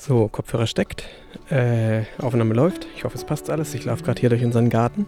So, 0.00 0.28
Kopfhörer 0.28 0.66
steckt. 0.66 1.04
Äh, 1.50 2.04
Aufnahme 2.16 2.54
läuft. 2.54 2.86
Ich 2.96 3.04
hoffe, 3.04 3.18
es 3.18 3.24
passt 3.24 3.50
alles. 3.50 3.74
Ich 3.74 3.84
laufe 3.84 4.02
gerade 4.02 4.18
hier 4.18 4.30
durch 4.30 4.42
unseren 4.42 4.70
Garten. 4.70 5.04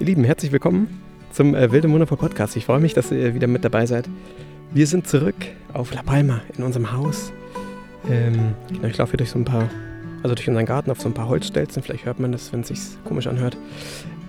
Ihr 0.00 0.06
Lieben, 0.06 0.24
herzlich 0.24 0.50
willkommen 0.50 1.00
zum 1.30 1.54
äh, 1.54 1.70
Wilde 1.70 1.88
Wundervoll 1.88 2.18
Podcast. 2.18 2.56
Ich 2.56 2.64
freue 2.64 2.80
mich, 2.80 2.94
dass 2.94 3.12
ihr 3.12 3.36
wieder 3.36 3.46
mit 3.46 3.64
dabei 3.64 3.86
seid. 3.86 4.08
Wir 4.72 4.88
sind 4.88 5.06
zurück 5.06 5.36
auf 5.72 5.94
La 5.94 6.02
Palma 6.02 6.40
in 6.56 6.64
unserem 6.64 6.92
Haus. 6.92 7.32
Ähm, 8.10 8.56
genau, 8.66 8.88
ich 8.88 8.98
laufe 8.98 9.12
hier 9.12 9.18
durch 9.18 9.30
so 9.30 9.38
ein 9.38 9.44
paar, 9.44 9.70
also 10.24 10.34
durch 10.34 10.48
unseren 10.48 10.66
Garten 10.66 10.90
auf 10.90 11.00
so 11.00 11.08
ein 11.08 11.14
paar 11.14 11.28
Holzstelzen. 11.28 11.84
Vielleicht 11.84 12.04
hört 12.04 12.18
man 12.18 12.32
das, 12.32 12.52
wenn 12.52 12.62
es 12.62 12.68
sich 12.68 12.80
komisch 13.04 13.28
anhört. 13.28 13.56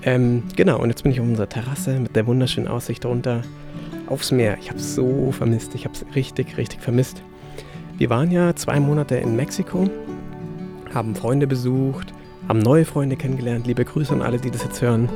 Ähm, 0.03 0.43
genau, 0.55 0.79
und 0.79 0.89
jetzt 0.89 1.01
bin 1.01 1.11
ich 1.11 1.19
auf 1.19 1.25
unserer 1.25 1.49
Terrasse 1.49 1.99
mit 1.99 2.15
der 2.15 2.27
wunderschönen 2.27 2.67
Aussicht 2.67 3.07
runter 3.07 3.41
aufs 4.05 4.29
Meer. 4.29 4.55
Ich 4.61 4.69
habe 4.69 4.77
es 4.77 4.93
so 4.93 5.31
vermisst. 5.31 5.73
Ich 5.73 5.85
habe 5.85 5.95
es 5.95 6.05
richtig, 6.15 6.57
richtig 6.57 6.79
vermisst. 6.79 7.23
Wir 8.00 8.09
waren 8.09 8.31
ja 8.31 8.55
zwei 8.55 8.79
Monate 8.79 9.18
in 9.18 9.36
Mexiko, 9.36 9.89
haben 10.93 11.16
Freunde 11.16 11.48
besucht, 11.48 12.13
haben 12.48 12.59
neue 12.59 12.85
Freunde 12.85 13.17
kennengelernt. 13.17 13.67
Liebe 13.67 13.84
Grüße 13.84 14.13
an 14.13 14.22
alle, 14.22 14.38
die 14.38 14.49
das 14.49 14.63
jetzt 14.63 14.81
hören. 14.81 15.09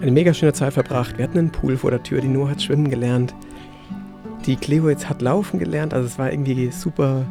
Eine 0.00 0.12
mega 0.12 0.32
schöne 0.32 0.52
Zeit 0.52 0.74
verbracht. 0.74 1.18
Wir 1.18 1.24
hatten 1.24 1.38
einen 1.38 1.50
Pool 1.50 1.76
vor 1.76 1.90
der 1.90 2.04
Tür. 2.04 2.20
Die 2.20 2.28
Noah 2.28 2.50
hat 2.50 2.62
schwimmen 2.62 2.88
gelernt. 2.88 3.34
Die 4.46 4.54
Cleo 4.54 4.88
jetzt 4.88 5.08
hat 5.08 5.22
laufen 5.22 5.58
gelernt. 5.58 5.92
Also 5.92 6.06
es 6.06 6.16
war 6.16 6.30
irgendwie 6.30 6.70
super 6.70 7.26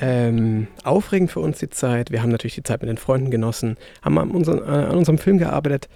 ähm, 0.00 0.66
aufregend 0.82 1.30
für 1.30 1.38
uns 1.38 1.60
die 1.60 1.70
Zeit. 1.70 2.10
Wir 2.10 2.20
haben 2.20 2.30
natürlich 2.30 2.56
die 2.56 2.64
Zeit 2.64 2.80
mit 2.80 2.88
den 2.88 2.98
Freunden 2.98 3.30
genossen, 3.30 3.76
haben 4.02 4.18
an, 4.18 4.32
unseren, 4.32 4.64
an 4.64 4.96
unserem 4.96 5.18
Film 5.18 5.38
gearbeitet. 5.38 5.88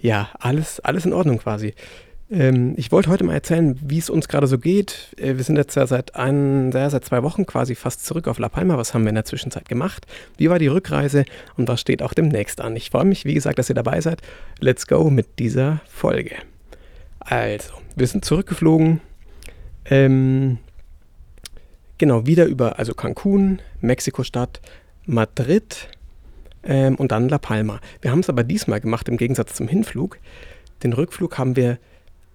Ja, 0.00 0.30
alles, 0.38 0.80
alles 0.80 1.04
in 1.04 1.12
Ordnung 1.12 1.36
quasi. 1.36 1.74
Ähm, 2.30 2.74
ich 2.76 2.92
wollte 2.92 3.10
heute 3.10 3.24
mal 3.24 3.34
erzählen, 3.34 3.78
wie 3.82 3.98
es 3.98 4.08
uns 4.08 4.28
gerade 4.28 4.46
so 4.46 4.58
geht. 4.58 5.14
Äh, 5.18 5.36
wir 5.36 5.44
sind 5.44 5.56
jetzt 5.56 5.74
ja 5.74 5.86
seit, 5.86 6.14
ein, 6.14 6.70
ja, 6.72 6.88
seit 6.88 7.04
zwei 7.04 7.22
Wochen 7.24 7.44
quasi 7.44 7.74
fast 7.74 8.06
zurück 8.06 8.28
auf 8.28 8.38
La 8.38 8.48
Palma. 8.48 8.78
Was 8.78 8.94
haben 8.94 9.02
wir 9.02 9.08
in 9.08 9.16
der 9.16 9.24
Zwischenzeit 9.24 9.68
gemacht? 9.68 10.06
Wie 10.36 10.48
war 10.48 10.60
die 10.60 10.68
Rückreise 10.68 11.24
und 11.56 11.66
was 11.66 11.80
steht 11.80 12.02
auch 12.02 12.14
demnächst 12.14 12.60
an? 12.60 12.76
Ich 12.76 12.90
freue 12.90 13.04
mich, 13.04 13.24
wie 13.24 13.34
gesagt, 13.34 13.58
dass 13.58 13.68
ihr 13.68 13.74
dabei 13.74 14.00
seid. 14.00 14.22
Let's 14.60 14.86
go 14.86 15.10
mit 15.10 15.40
dieser 15.40 15.80
Folge. 15.88 16.36
Also, 17.18 17.72
wir 17.96 18.06
sind 18.06 18.24
zurückgeflogen. 18.24 19.00
Ähm, 19.86 20.58
genau, 21.98 22.26
wieder 22.26 22.44
über 22.46 22.78
also 22.78 22.94
Cancun, 22.94 23.60
Mexiko-Stadt, 23.80 24.60
Madrid 25.04 25.88
ähm, 26.62 26.94
und 26.94 27.10
dann 27.10 27.28
La 27.28 27.38
Palma. 27.38 27.80
Wir 28.00 28.12
haben 28.12 28.20
es 28.20 28.28
aber 28.28 28.44
diesmal 28.44 28.80
gemacht 28.80 29.08
im 29.08 29.16
Gegensatz 29.16 29.54
zum 29.54 29.66
Hinflug. 29.66 30.18
Den 30.84 30.92
Rückflug 30.92 31.36
haben 31.36 31.56
wir 31.56 31.78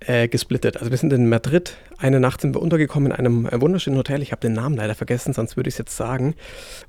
äh, 0.02 0.28
gesplittet. 0.28 0.78
Also 0.78 0.92
wir 0.92 0.98
sind 0.98 1.14
in 1.14 1.30
Madrid. 1.30 1.78
Eine 1.98 2.20
Nacht 2.20 2.42
sind 2.42 2.56
wir 2.56 2.62
untergekommen 2.62 3.12
in 3.12 3.18
einem 3.18 3.46
äh, 3.46 3.60
wunderschönen 3.60 3.98
Hotel. 3.98 4.22
Ich 4.22 4.32
habe 4.32 4.42
den 4.42 4.54
Namen 4.54 4.76
leider 4.76 4.96
vergessen, 4.96 5.34
sonst 5.34 5.56
würde 5.58 5.70
ich 5.70 5.76
es 5.76 5.80
jetzt 5.80 5.96
sagen. 5.96 6.36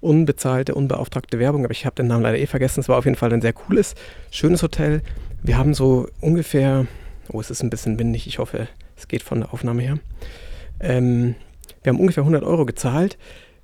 Unbezahlte, 0.01 0.75
unbeauftragte 0.75 1.39
Werbung, 1.39 1.65
aber 1.65 1.73
ich 1.73 1.87
habe 1.87 1.97
den 1.97 2.09
Namen 2.09 2.23
leider 2.23 2.39
eh 2.39 2.47
vergessen. 2.47 2.81
Es 2.81 2.89
war 2.89 2.99
auf 2.99 3.05
jeden 3.05 3.17
Fall 3.17 3.33
ein 3.33 3.43
sehr 3.43 3.53
cooles, 3.53 3.95
schönes 4.31 4.63
Hotel. 4.63 5.03
Wir 5.43 5.57
haben 5.57 5.75
so 5.75 6.09
ungefähr, 6.21 6.87
oh, 7.29 7.41
es 7.41 7.51
ist 7.51 7.63
ein 7.63 7.71
bisschen 7.71 7.99
windig, 7.99 8.27
ich 8.27 8.39
hoffe, 8.39 8.69
es 8.97 9.09
geht 9.09 9.23
von 9.23 9.41
der 9.41 9.53
Aufnahme 9.53 9.83
her. 9.83 9.99
Ähm, 10.81 11.37
wir 11.83 11.93
haben 11.93 12.01
ungefähr 12.01 12.23
100 12.23 12.43
Euro 12.43 12.67
gezahlt. 12.67 13.17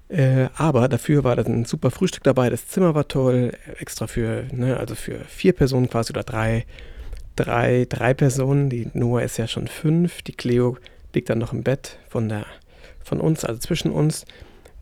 Äh, 0.08 0.50
aber 0.56 0.88
dafür 0.88 1.24
war 1.24 1.36
da 1.36 1.42
ein 1.42 1.64
super 1.64 1.90
Frühstück 1.90 2.22
dabei, 2.22 2.50
das 2.50 2.68
Zimmer 2.68 2.94
war 2.94 3.08
toll, 3.08 3.52
extra 3.78 4.06
für, 4.06 4.44
ne, 4.52 4.76
also 4.76 4.94
für 4.94 5.20
vier 5.20 5.54
Personen 5.54 5.88
quasi 5.88 6.12
oder 6.12 6.22
drei 6.22 6.66
drei, 7.42 7.86
drei 7.88 8.14
Personen. 8.14 8.68
Die 8.68 8.88
Noah 8.94 9.22
ist 9.22 9.36
ja 9.36 9.48
schon 9.48 9.66
fünf. 9.66 10.22
Die 10.22 10.32
Cleo 10.32 10.76
liegt 11.14 11.28
dann 11.28 11.38
noch 11.38 11.52
im 11.52 11.62
Bett 11.62 11.98
von, 12.08 12.28
der, 12.28 12.46
von 13.02 13.20
uns, 13.20 13.44
also 13.44 13.58
zwischen 13.60 13.90
uns. 13.90 14.24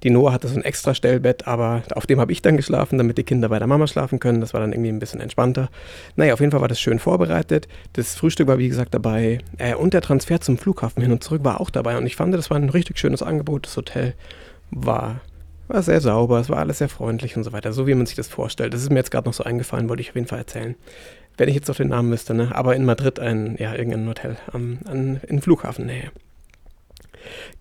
Die 0.02 0.10
Noah 0.10 0.32
hatte 0.32 0.48
so 0.48 0.56
ein 0.56 0.64
extra 0.64 0.94
Stellbett, 0.94 1.46
aber 1.46 1.82
auf 1.94 2.06
dem 2.06 2.20
habe 2.20 2.32
ich 2.32 2.40
dann 2.40 2.56
geschlafen, 2.56 2.96
damit 2.96 3.18
die 3.18 3.24
Kinder 3.24 3.50
bei 3.50 3.58
der 3.58 3.68
Mama 3.68 3.86
schlafen 3.86 4.18
können. 4.18 4.40
Das 4.40 4.54
war 4.54 4.60
dann 4.60 4.72
irgendwie 4.72 4.88
ein 4.88 4.98
bisschen 4.98 5.20
entspannter. 5.20 5.68
Naja, 6.16 6.32
auf 6.32 6.40
jeden 6.40 6.52
Fall 6.52 6.62
war 6.62 6.68
das 6.68 6.80
schön 6.80 6.98
vorbereitet. 6.98 7.68
Das 7.94 8.14
Frühstück 8.14 8.48
war, 8.48 8.58
wie 8.58 8.68
gesagt, 8.68 8.94
dabei. 8.94 9.38
Äh, 9.58 9.74
und 9.74 9.92
der 9.92 10.00
Transfer 10.00 10.40
zum 10.40 10.56
Flughafen 10.56 11.02
hin 11.02 11.12
und 11.12 11.22
zurück 11.22 11.44
war 11.44 11.60
auch 11.60 11.70
dabei. 11.70 11.98
Und 11.98 12.06
ich 12.06 12.16
fand, 12.16 12.32
das 12.32 12.48
war 12.48 12.56
ein 12.56 12.70
richtig 12.70 12.98
schönes 12.98 13.22
Angebot. 13.22 13.66
Das 13.66 13.76
Hotel 13.76 14.14
war, 14.70 15.20
war 15.68 15.82
sehr 15.82 16.00
sauber, 16.00 16.40
es 16.40 16.48
war 16.48 16.58
alles 16.58 16.78
sehr 16.78 16.88
freundlich 16.88 17.36
und 17.36 17.44
so 17.44 17.52
weiter. 17.52 17.74
So 17.74 17.86
wie 17.86 17.94
man 17.94 18.06
sich 18.06 18.16
das 18.16 18.28
vorstellt. 18.28 18.72
Das 18.72 18.80
ist 18.80 18.90
mir 18.90 18.96
jetzt 18.96 19.10
gerade 19.10 19.28
noch 19.28 19.34
so 19.34 19.44
eingefallen, 19.44 19.90
wollte 19.90 20.00
ich 20.00 20.10
auf 20.10 20.16
jeden 20.16 20.28
Fall 20.28 20.38
erzählen 20.38 20.76
wenn 21.36 21.48
ich 21.48 21.54
jetzt 21.54 21.68
noch 21.68 21.76
den 21.76 21.88
Namen 21.88 22.10
wüsste, 22.10 22.34
ne? 22.34 22.54
aber 22.54 22.76
in 22.76 22.84
Madrid 22.84 23.18
ein, 23.18 23.56
ja, 23.58 23.74
irgendein 23.74 24.08
Hotel 24.08 24.36
am, 24.52 24.78
an, 24.84 25.20
in 25.26 25.40
Flughafennähe. 25.40 26.10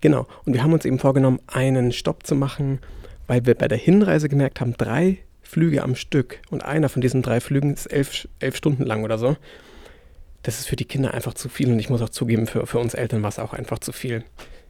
Genau, 0.00 0.26
und 0.44 0.54
wir 0.54 0.62
haben 0.62 0.72
uns 0.72 0.84
eben 0.84 0.98
vorgenommen, 0.98 1.40
einen 1.46 1.92
Stopp 1.92 2.26
zu 2.26 2.34
machen, 2.34 2.80
weil 3.26 3.46
wir 3.46 3.54
bei 3.54 3.68
der 3.68 3.78
Hinreise 3.78 4.28
gemerkt 4.28 4.60
haben, 4.60 4.74
drei 4.76 5.18
Flüge 5.42 5.82
am 5.82 5.96
Stück 5.96 6.40
und 6.50 6.64
einer 6.64 6.88
von 6.88 7.02
diesen 7.02 7.22
drei 7.22 7.40
Flügen 7.40 7.72
ist 7.72 7.86
elf, 7.86 8.28
elf 8.38 8.56
Stunden 8.56 8.84
lang 8.84 9.04
oder 9.04 9.18
so. 9.18 9.36
Das 10.42 10.58
ist 10.58 10.68
für 10.68 10.76
die 10.76 10.84
Kinder 10.84 11.12
einfach 11.12 11.34
zu 11.34 11.48
viel 11.48 11.70
und 11.70 11.78
ich 11.78 11.90
muss 11.90 12.02
auch 12.02 12.08
zugeben, 12.08 12.46
für, 12.46 12.66
für 12.66 12.78
uns 12.78 12.94
Eltern 12.94 13.22
war 13.22 13.28
es 13.28 13.38
auch 13.38 13.52
einfach 13.52 13.78
zu 13.78 13.92
viel. 13.92 14.24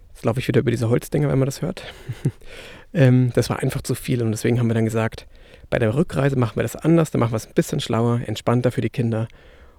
Jetzt 0.09 0.25
laufe 0.25 0.41
ich 0.41 0.49
wieder 0.49 0.61
über 0.61 0.71
diese 0.71 0.89
Holzdinger, 0.89 1.29
wenn 1.29 1.39
man 1.39 1.47
das 1.47 1.63
hört. 1.63 1.85
ähm, 2.95 3.31
das 3.35 3.51
war 3.51 3.61
einfach 3.61 3.83
zu 3.83 3.95
viel 3.95 4.23
und 4.23 4.33
deswegen 4.33 4.59
haben 4.59 4.69
wir 4.69 4.75
dann 4.75 4.85
gesagt, 4.85 5.27
bei 5.71 5.79
der 5.79 5.95
Rückreise 5.95 6.37
machen 6.37 6.57
wir 6.57 6.65
das 6.65 6.77
anders, 6.77 7.11
da 7.11 7.19
machen 7.19 7.33
wir 7.33 7.37
es 7.37 7.47
ein 7.47 7.55
bisschen 7.55 7.81
schlauer, 7.81 8.21
entspannter 8.27 8.73
für 8.73 8.81
die 8.81 8.91
Kinder. 8.91 9.29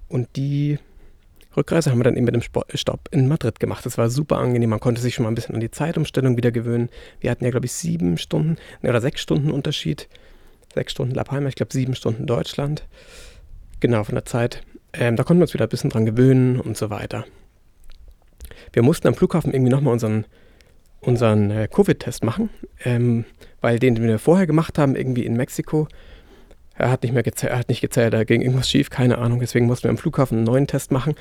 Und 0.07 0.29
die 0.35 0.79
Rückreise 1.55 1.91
haben 1.91 1.99
wir 1.99 2.05
dann 2.05 2.15
eben 2.15 2.25
mit 2.25 2.35
dem 2.35 2.43
Stopp 2.73 3.09
in 3.11 3.27
Madrid 3.27 3.59
gemacht. 3.59 3.85
Das 3.85 3.97
war 3.97 4.09
super 4.09 4.37
angenehm. 4.37 4.69
Man 4.69 4.79
konnte 4.79 5.01
sich 5.01 5.15
schon 5.15 5.23
mal 5.23 5.31
ein 5.31 5.35
bisschen 5.35 5.53
an 5.55 5.61
die 5.61 5.71
Zeitumstellung 5.71 6.37
wieder 6.37 6.51
gewöhnen. 6.51 6.89
Wir 7.19 7.29
hatten 7.29 7.43
ja, 7.43 7.51
glaube 7.51 7.65
ich, 7.65 7.73
sieben 7.73 8.17
Stunden 8.17 8.55
ne, 8.81 8.89
oder 8.89 9.01
sechs 9.01 9.21
Stunden 9.21 9.51
Unterschied. 9.51 10.07
Sechs 10.73 10.93
Stunden 10.93 11.13
La 11.13 11.25
Palma, 11.25 11.49
ich 11.49 11.55
glaube, 11.55 11.73
sieben 11.73 11.93
Stunden 11.93 12.25
Deutschland. 12.25 12.87
Genau, 13.81 14.05
von 14.05 14.15
der 14.15 14.25
Zeit. 14.25 14.63
Ähm, 14.93 15.17
da 15.17 15.23
konnten 15.23 15.41
wir 15.41 15.43
uns 15.43 15.53
wieder 15.53 15.65
ein 15.65 15.69
bisschen 15.69 15.89
dran 15.89 16.05
gewöhnen 16.05 16.59
und 16.59 16.77
so 16.77 16.89
weiter. 16.89 17.25
Wir 18.71 18.83
mussten 18.83 19.07
am 19.09 19.15
Flughafen 19.15 19.53
irgendwie 19.53 19.71
nochmal 19.71 19.91
unseren 19.91 20.25
unseren 21.01 21.51
äh, 21.51 21.67
Covid-Test 21.67 22.23
machen, 22.23 22.49
ähm, 22.83 23.25
weil 23.59 23.79
den, 23.79 23.95
den 23.95 24.05
wir 24.05 24.19
vorher 24.19 24.47
gemacht 24.47 24.77
haben, 24.77 24.95
irgendwie 24.95 25.25
in 25.25 25.35
Mexiko, 25.35 25.87
er 26.75 26.89
hat 26.89 27.03
nicht 27.03 27.13
mehr 27.13 27.23
gezählt, 27.23 27.51
er 27.51 27.59
hat 27.59 27.69
nicht 27.69 27.81
gezählt, 27.81 28.13
da 28.13 28.23
ging 28.23 28.41
irgendwas 28.41 28.69
schief, 28.69 28.89
keine 28.89 29.17
Ahnung. 29.17 29.39
Deswegen 29.39 29.65
mussten 29.65 29.83
wir 29.83 29.91
am 29.91 29.97
Flughafen 29.97 30.37
einen 30.37 30.45
neuen 30.45 30.67
Test 30.67 30.91
machen. 30.91 31.15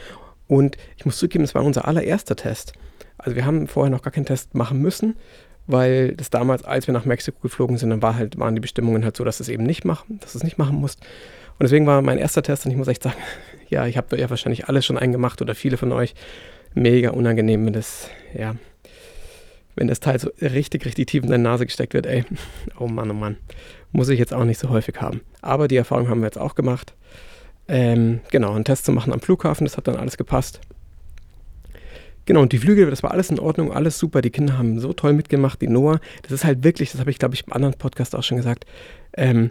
Und 0.46 0.76
ich 0.96 1.04
muss 1.04 1.18
zugeben, 1.18 1.44
es 1.44 1.54
war 1.54 1.64
unser 1.64 1.86
allererster 1.86 2.36
Test. 2.36 2.72
Also 3.18 3.36
wir 3.36 3.44
haben 3.44 3.66
vorher 3.66 3.90
noch 3.90 4.02
gar 4.02 4.12
keinen 4.12 4.26
Test 4.26 4.54
machen 4.54 4.80
müssen, 4.80 5.16
weil 5.66 6.14
das 6.14 6.30
damals, 6.30 6.64
als 6.64 6.86
wir 6.86 6.94
nach 6.94 7.04
Mexiko 7.04 7.38
geflogen 7.40 7.76
sind, 7.76 7.90
dann 7.90 8.02
war 8.02 8.16
halt, 8.16 8.38
waren 8.38 8.54
die 8.54 8.60
Bestimmungen 8.60 9.04
halt 9.04 9.16
so, 9.16 9.24
dass 9.24 9.40
es 9.40 9.48
eben 9.48 9.64
nicht 9.64 9.84
machen, 9.84 10.18
dass 10.20 10.34
es 10.34 10.42
nicht 10.42 10.58
machen 10.58 10.76
musst. 10.76 11.00
Und 11.58 11.64
deswegen 11.64 11.86
war 11.86 12.00
mein 12.00 12.18
erster 12.18 12.42
Test 12.42 12.64
und 12.64 12.72
ich 12.72 12.78
muss 12.78 12.88
echt 12.88 13.02
sagen, 13.02 13.18
ja, 13.68 13.86
ich 13.86 13.96
habe 13.96 14.16
ja 14.18 14.30
wahrscheinlich 14.30 14.68
alles 14.68 14.86
schon 14.86 14.98
eingemacht 14.98 15.42
oder 15.42 15.54
viele 15.54 15.76
von 15.76 15.92
euch. 15.92 16.14
Mega 16.72 17.10
unangenehm, 17.10 17.66
wenn 17.66 17.72
das, 17.72 18.08
ja, 18.32 18.54
wenn 19.76 19.88
das 19.88 20.00
Teil 20.00 20.18
so 20.18 20.30
richtig, 20.40 20.84
richtig 20.84 21.08
tief 21.08 21.22
in 21.22 21.30
deine 21.30 21.42
Nase 21.42 21.66
gesteckt 21.66 21.94
wird, 21.94 22.06
ey, 22.06 22.24
oh 22.78 22.86
Mann, 22.88 23.10
oh 23.10 23.14
Mann, 23.14 23.36
muss 23.92 24.08
ich 24.08 24.18
jetzt 24.18 24.34
auch 24.34 24.44
nicht 24.44 24.58
so 24.58 24.68
häufig 24.68 25.00
haben. 25.00 25.20
Aber 25.40 25.68
die 25.68 25.76
Erfahrung 25.76 26.08
haben 26.08 26.20
wir 26.20 26.26
jetzt 26.26 26.38
auch 26.38 26.54
gemacht. 26.54 26.94
Ähm, 27.68 28.20
genau, 28.30 28.54
einen 28.54 28.64
Test 28.64 28.84
zu 28.84 28.92
machen 28.92 29.12
am 29.12 29.20
Flughafen, 29.20 29.64
das 29.64 29.76
hat 29.76 29.86
dann 29.86 29.96
alles 29.96 30.16
gepasst. 30.16 30.60
Genau, 32.26 32.42
und 32.42 32.52
die 32.52 32.58
Flüge, 32.58 32.88
das 32.88 33.02
war 33.02 33.10
alles 33.10 33.30
in 33.30 33.40
Ordnung, 33.40 33.72
alles 33.72 33.98
super. 33.98 34.20
Die 34.22 34.30
Kinder 34.30 34.56
haben 34.58 34.78
so 34.78 34.92
toll 34.92 35.14
mitgemacht. 35.14 35.60
Die 35.62 35.66
Noah, 35.66 36.00
das 36.22 36.32
ist 36.32 36.44
halt 36.44 36.62
wirklich, 36.62 36.92
das 36.92 37.00
habe 37.00 37.10
ich, 37.10 37.18
glaube 37.18 37.34
ich, 37.34 37.46
im 37.46 37.52
anderen 37.52 37.74
Podcast 37.74 38.14
auch 38.14 38.22
schon 38.22 38.36
gesagt. 38.36 38.66
Ähm, 39.16 39.50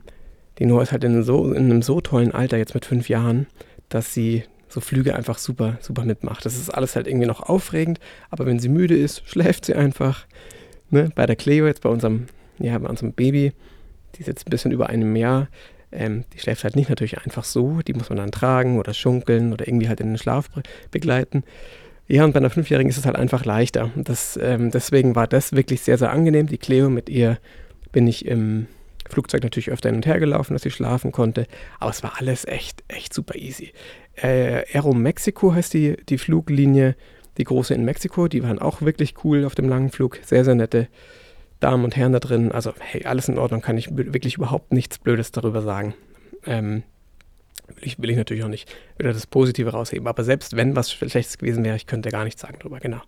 die 0.59 0.65
Noah 0.65 0.83
ist 0.83 0.91
halt 0.91 1.03
in, 1.03 1.23
so, 1.23 1.51
in 1.51 1.65
einem 1.65 1.81
so 1.81 1.99
tollen 1.99 2.31
Alter, 2.31 2.57
jetzt 2.57 2.73
mit 2.73 2.85
fünf 2.85 3.09
Jahren, 3.09 3.47
dass 3.89 4.13
sie 4.13 4.43
so 4.69 4.79
Flüge 4.79 5.15
einfach 5.15 5.37
super, 5.37 5.77
super 5.81 6.05
mitmacht. 6.05 6.45
Das 6.45 6.55
ist 6.55 6.69
alles 6.69 6.95
halt 6.95 7.07
irgendwie 7.07 7.27
noch 7.27 7.41
aufregend, 7.41 7.99
aber 8.29 8.45
wenn 8.45 8.59
sie 8.59 8.69
müde 8.69 8.95
ist, 8.97 9.23
schläft 9.25 9.65
sie 9.65 9.75
einfach. 9.75 10.25
Ne? 10.89 11.11
Bei 11.15 11.25
der 11.25 11.35
Cleo, 11.35 11.67
jetzt 11.67 11.81
bei 11.81 11.89
unserem, 11.89 12.27
ja, 12.59 12.77
bei 12.77 12.87
unserem 12.87 13.13
Baby, 13.13 13.53
die 14.15 14.21
ist 14.21 14.27
jetzt 14.27 14.47
ein 14.47 14.49
bisschen 14.49 14.71
über 14.71 14.89
einem 14.89 15.15
Jahr, 15.15 15.49
ähm, 15.91 16.23
die 16.33 16.39
schläft 16.39 16.63
halt 16.63 16.75
nicht 16.75 16.89
natürlich 16.89 17.17
einfach 17.19 17.43
so, 17.43 17.81
die 17.81 17.93
muss 17.93 18.09
man 18.09 18.17
dann 18.17 18.31
tragen 18.31 18.77
oder 18.79 18.93
schunkeln 18.93 19.53
oder 19.53 19.67
irgendwie 19.67 19.87
halt 19.87 19.99
in 19.99 20.07
den 20.07 20.17
Schlaf 20.17 20.49
begleiten. 20.91 21.43
Ja, 22.07 22.25
und 22.25 22.33
bei 22.33 22.39
einer 22.39 22.49
Fünfjährigen 22.49 22.89
ist 22.89 22.97
es 22.97 23.05
halt 23.05 23.15
einfach 23.15 23.45
leichter. 23.45 23.91
Das, 23.95 24.37
ähm, 24.41 24.71
deswegen 24.71 25.15
war 25.15 25.27
das 25.27 25.53
wirklich 25.53 25.81
sehr, 25.81 25.97
sehr 25.97 26.11
angenehm. 26.11 26.47
Die 26.47 26.57
Cleo 26.57 26.89
mit 26.89 27.07
ihr 27.07 27.37
bin 27.91 28.07
ich 28.07 28.25
im 28.25 28.67
Flugzeug 29.07 29.43
natürlich 29.43 29.69
öfter 29.69 29.89
hin 29.89 29.97
und 29.97 30.05
her 30.05 30.19
gelaufen, 30.19 30.53
dass 30.53 30.63
sie 30.63 30.71
schlafen 30.71 31.11
konnte. 31.11 31.45
Aber 31.79 31.91
es 31.91 32.01
war 32.01 32.13
alles 32.17 32.45
echt, 32.45 32.83
echt 32.87 33.13
super 33.13 33.35
easy. 33.35 33.73
Äh, 34.21 34.63
Aero 34.73 34.93
Mexico 34.93 35.53
heißt 35.53 35.73
die, 35.73 35.97
die 36.07 36.17
Fluglinie, 36.17 36.95
die 37.37 37.43
große 37.43 37.73
in 37.73 37.85
Mexiko. 37.85 38.27
Die 38.27 38.43
waren 38.43 38.59
auch 38.59 38.81
wirklich 38.81 39.15
cool 39.23 39.45
auf 39.45 39.55
dem 39.55 39.69
langen 39.69 39.89
Flug. 39.89 40.19
Sehr, 40.23 40.43
sehr 40.43 40.55
nette 40.55 40.87
Damen 41.59 41.83
und 41.83 41.95
Herren 41.95 42.13
da 42.13 42.19
drin. 42.19 42.51
Also, 42.51 42.73
hey, 42.79 43.05
alles 43.05 43.27
in 43.29 43.37
Ordnung, 43.37 43.61
kann 43.61 43.77
ich 43.77 43.89
wirklich 43.95 44.35
überhaupt 44.35 44.73
nichts 44.73 44.97
Blödes 44.97 45.31
darüber 45.31 45.61
sagen. 45.61 45.93
Ähm, 46.45 46.83
will 47.67 47.87
ich, 47.87 47.99
will 47.99 48.09
ich 48.09 48.17
natürlich 48.17 48.43
auch 48.43 48.49
nicht 48.49 48.73
wieder 48.97 49.13
das 49.13 49.27
Positive 49.27 49.71
rausheben. 49.71 50.07
Aber 50.07 50.23
selbst 50.23 50.55
wenn 50.55 50.75
was 50.75 50.91
Schlechtes 50.91 51.37
gewesen 51.37 51.63
wäre, 51.63 51.75
ich 51.75 51.87
könnte 51.87 52.09
gar 52.09 52.23
nichts 52.23 52.41
sagen 52.41 52.59
drüber, 52.59 52.79
genau. 52.79 53.01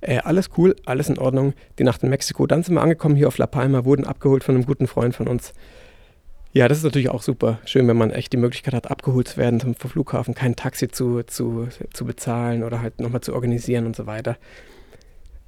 Äh, 0.00 0.18
alles 0.18 0.50
cool, 0.56 0.76
alles 0.84 1.08
in 1.08 1.18
Ordnung. 1.18 1.54
Die 1.78 1.84
Nacht 1.84 2.02
in 2.02 2.10
Mexiko, 2.10 2.46
dann 2.46 2.62
sind 2.62 2.74
wir 2.74 2.82
angekommen 2.82 3.16
hier 3.16 3.28
auf 3.28 3.38
La 3.38 3.46
Palma, 3.46 3.84
wurden 3.84 4.04
abgeholt 4.04 4.44
von 4.44 4.54
einem 4.54 4.66
guten 4.66 4.86
Freund 4.86 5.14
von 5.14 5.28
uns. 5.28 5.52
Ja, 6.56 6.68
das 6.68 6.78
ist 6.78 6.84
natürlich 6.84 7.10
auch 7.10 7.20
super 7.20 7.58
schön, 7.66 7.86
wenn 7.86 7.98
man 7.98 8.10
echt 8.10 8.32
die 8.32 8.38
Möglichkeit 8.38 8.72
hat, 8.72 8.90
abgeholt 8.90 9.28
zu 9.28 9.36
werden 9.36 9.60
zum 9.60 9.74
Flughafen, 9.74 10.32
kein 10.32 10.56
Taxi 10.56 10.88
zu, 10.88 11.22
zu, 11.22 11.68
zu 11.92 12.06
bezahlen 12.06 12.62
oder 12.62 12.80
halt 12.80 12.98
nochmal 12.98 13.20
zu 13.20 13.34
organisieren 13.34 13.84
und 13.84 13.94
so 13.94 14.06
weiter. 14.06 14.38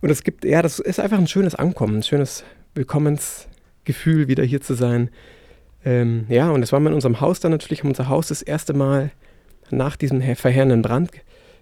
Und 0.02 0.10
es 0.10 0.22
gibt, 0.22 0.44
ja, 0.44 0.60
das 0.60 0.80
ist 0.80 1.00
einfach 1.00 1.16
ein 1.16 1.26
schönes 1.26 1.54
Ankommen, 1.54 2.00
ein 2.00 2.02
schönes 2.02 2.44
Willkommensgefühl, 2.74 4.28
wieder 4.28 4.44
hier 4.44 4.60
zu 4.60 4.74
sein. 4.74 5.08
Ähm, 5.82 6.26
ja, 6.28 6.50
und 6.50 6.60
das 6.60 6.72
war 6.72 6.80
wir 6.80 6.88
in 6.88 6.94
unserem 6.94 7.22
Haus 7.22 7.40
dann 7.40 7.52
natürlich, 7.52 7.80
haben 7.80 7.88
unser 7.88 8.10
Haus 8.10 8.28
das 8.28 8.42
erste 8.42 8.74
Mal 8.74 9.10
nach 9.70 9.96
diesem 9.96 10.20
verheerenden 10.36 10.82
Brand 10.82 11.10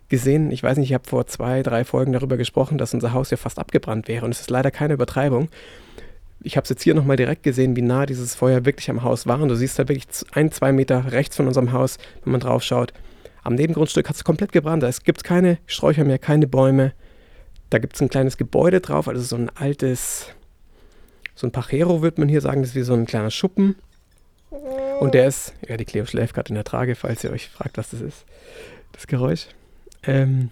gesehen. 0.09 0.51
Ich 0.51 0.65
weiß 0.65 0.77
nicht, 0.77 0.89
ich 0.89 0.95
habe 0.95 1.09
vor 1.09 1.29
zwei, 1.29 1.63
drei 1.63 1.85
Folgen 1.85 2.11
darüber 2.11 2.37
gesprochen, 2.37 2.79
dass 2.79 2.95
unser 2.95 3.13
Haus 3.13 3.31
ja 3.31 3.37
fast 3.37 3.61
abgebrannt 3.61 4.09
wäre. 4.09 4.25
Und 4.25 4.33
es 4.33 4.41
ist 4.41 4.51
leider 4.51 4.73
keine 4.73 4.95
Übertreibung. 4.95 5.51
Ich 6.47 6.57
habe 6.57 6.63
es 6.63 6.71
jetzt 6.71 6.85
hier 6.85 6.95
nochmal 6.95 7.17
direkt 7.17 7.43
gesehen, 7.43 7.75
wie 7.75 7.83
nah 7.83 8.07
dieses 8.07 8.37
Feuer 8.37 8.65
wirklich 8.65 8.89
am 8.89 9.03
Haus 9.03 9.27
war. 9.27 9.41
Und 9.41 9.49
du 9.49 9.57
siehst 9.57 9.81
da 9.81 9.89
wirklich 9.89 10.07
ein, 10.31 10.53
zwei 10.53 10.71
Meter 10.71 11.11
rechts 11.11 11.35
von 11.35 11.49
unserem 11.49 11.73
Haus, 11.73 11.99
wenn 12.23 12.31
man 12.31 12.41
drauf 12.41 12.63
schaut. 12.63 12.93
Am 13.43 13.57
Nebengrundstück 13.57 14.09
hat 14.09 14.15
es 14.15 14.23
komplett 14.23 14.53
gebrannt. 14.53 14.85
Es 14.85 15.03
gibt 15.03 15.25
keine 15.25 15.59
Sträucher 15.67 16.05
mehr, 16.05 16.21
keine 16.21 16.47
Bäume. 16.47 16.93
Da 17.69 17.79
gibt 17.79 17.97
es 17.97 18.01
ein 18.01 18.09
kleines 18.09 18.37
Gebäude 18.37 18.81
drauf, 18.81 19.09
also 19.09 19.23
so 19.23 19.35
ein 19.35 19.51
altes, 19.57 20.29
so 21.35 21.49
ein 21.49 21.51
Pajero 21.51 22.01
würde 22.01 22.21
man 22.21 22.29
hier 22.29 22.41
sagen, 22.41 22.63
das 22.63 22.71
ist 22.71 22.77
wie 22.77 22.83
so 22.83 22.95
ein 22.95 23.07
kleiner 23.07 23.33
Schuppen. 23.33 23.75
Und 25.01 25.15
der 25.15 25.27
ist, 25.27 25.53
ja, 25.69 25.77
die 25.77 25.85
Cleo 25.85 26.07
schläft 26.07 26.35
gerade 26.35 26.51
in 26.51 26.55
der 26.55 26.63
Trage, 26.63 26.95
falls 26.95 27.25
ihr 27.25 27.33
euch 27.33 27.49
fragt, 27.49 27.77
was 27.77 27.91
das 27.91 28.03
ist, 28.03 28.25
das 28.93 29.09
Geräusch. 29.09 29.49
Ähm, 30.05 30.51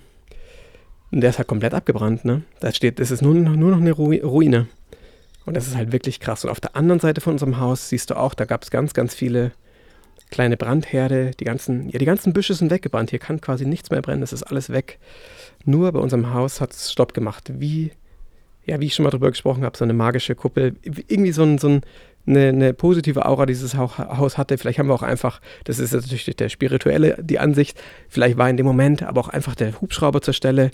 und 1.12 1.20
der 1.20 1.30
ist 1.30 1.38
halt 1.38 1.46
komplett 1.46 1.72
abgebrannt, 1.72 2.24
ne? 2.24 2.42
Da 2.58 2.72
steht, 2.72 2.98
es 2.98 3.12
ist 3.12 3.22
nur, 3.22 3.34
nur 3.34 3.70
noch 3.70 3.78
eine 3.78 3.92
Ruine. 3.92 4.66
Und 5.46 5.54
das 5.54 5.66
ist 5.66 5.76
halt 5.76 5.92
wirklich 5.92 6.20
krass. 6.20 6.44
Und 6.44 6.50
auf 6.50 6.60
der 6.60 6.76
anderen 6.76 7.00
Seite 7.00 7.20
von 7.20 7.34
unserem 7.34 7.58
Haus 7.58 7.88
siehst 7.88 8.10
du 8.10 8.16
auch, 8.16 8.34
da 8.34 8.44
gab 8.44 8.62
es 8.62 8.70
ganz, 8.70 8.94
ganz 8.94 9.14
viele 9.14 9.52
kleine 10.30 10.56
Brandherde. 10.56 11.32
Die 11.38 11.44
ganzen, 11.44 11.88
ja, 11.90 11.98
die 11.98 12.04
ganzen 12.04 12.32
Büsche 12.32 12.54
sind 12.54 12.70
weggebrannt. 12.70 13.10
Hier 13.10 13.18
kann 13.18 13.40
quasi 13.40 13.66
nichts 13.66 13.90
mehr 13.90 14.02
brennen. 14.02 14.22
Es 14.22 14.32
ist 14.32 14.42
alles 14.42 14.70
weg. 14.70 14.98
Nur 15.64 15.92
bei 15.92 16.00
unserem 16.00 16.32
Haus 16.32 16.60
hat 16.60 16.72
es 16.72 16.90
Stopp 16.90 17.14
gemacht. 17.14 17.52
Wie, 17.54 17.92
ja, 18.64 18.80
wie 18.80 18.86
ich 18.86 18.94
schon 18.94 19.04
mal 19.04 19.10
drüber 19.10 19.30
gesprochen 19.30 19.64
habe, 19.64 19.76
so 19.76 19.84
eine 19.84 19.92
magische 19.92 20.34
Kuppel. 20.34 20.76
Irgendwie 20.82 21.32
so 21.32 21.42
ein, 21.42 21.58
so 21.58 21.68
ein 21.68 21.80
eine, 22.26 22.48
eine, 22.48 22.74
positive 22.74 23.26
Aura 23.26 23.46
dieses 23.46 23.76
Haus 23.76 24.38
hatte. 24.38 24.56
Vielleicht 24.58 24.78
haben 24.78 24.88
wir 24.88 24.94
auch 24.94 25.02
einfach, 25.02 25.40
das 25.64 25.78
ist 25.78 25.92
natürlich 25.92 26.24
der 26.24 26.48
spirituelle, 26.48 27.16
die 27.20 27.38
Ansicht, 27.38 27.80
vielleicht 28.08 28.38
war 28.38 28.48
in 28.48 28.56
dem 28.56 28.66
Moment 28.66 29.02
aber 29.02 29.20
auch 29.20 29.28
einfach 29.28 29.54
der 29.54 29.80
Hubschrauber 29.80 30.22
zur 30.22 30.34
Stelle 30.34 30.70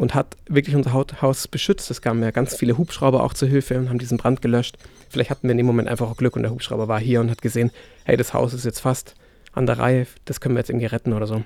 und 0.00 0.14
hat 0.14 0.38
wirklich 0.48 0.74
unser 0.74 0.94
Haus 0.94 1.46
beschützt. 1.46 1.90
Es 1.90 2.00
kamen 2.00 2.22
ja 2.22 2.30
ganz 2.30 2.56
viele 2.56 2.78
Hubschrauber 2.78 3.22
auch 3.22 3.34
zur 3.34 3.48
Hilfe 3.48 3.78
und 3.78 3.90
haben 3.90 3.98
diesen 3.98 4.16
Brand 4.16 4.40
gelöscht. 4.40 4.78
Vielleicht 5.10 5.28
hatten 5.28 5.46
wir 5.46 5.50
in 5.50 5.58
dem 5.58 5.66
Moment 5.66 5.88
einfach 5.88 6.10
auch 6.10 6.16
Glück 6.16 6.36
und 6.36 6.42
der 6.42 6.52
Hubschrauber 6.52 6.88
war 6.88 6.98
hier 6.98 7.20
und 7.20 7.30
hat 7.30 7.42
gesehen, 7.42 7.70
hey, 8.04 8.16
das 8.16 8.32
Haus 8.32 8.54
ist 8.54 8.64
jetzt 8.64 8.80
fast 8.80 9.14
an 9.52 9.66
der 9.66 9.78
Reihe, 9.78 10.06
das 10.24 10.40
können 10.40 10.54
wir 10.54 10.60
jetzt 10.60 10.70
irgendwie 10.70 10.86
retten 10.86 11.12
oder 11.12 11.26
so. 11.26 11.44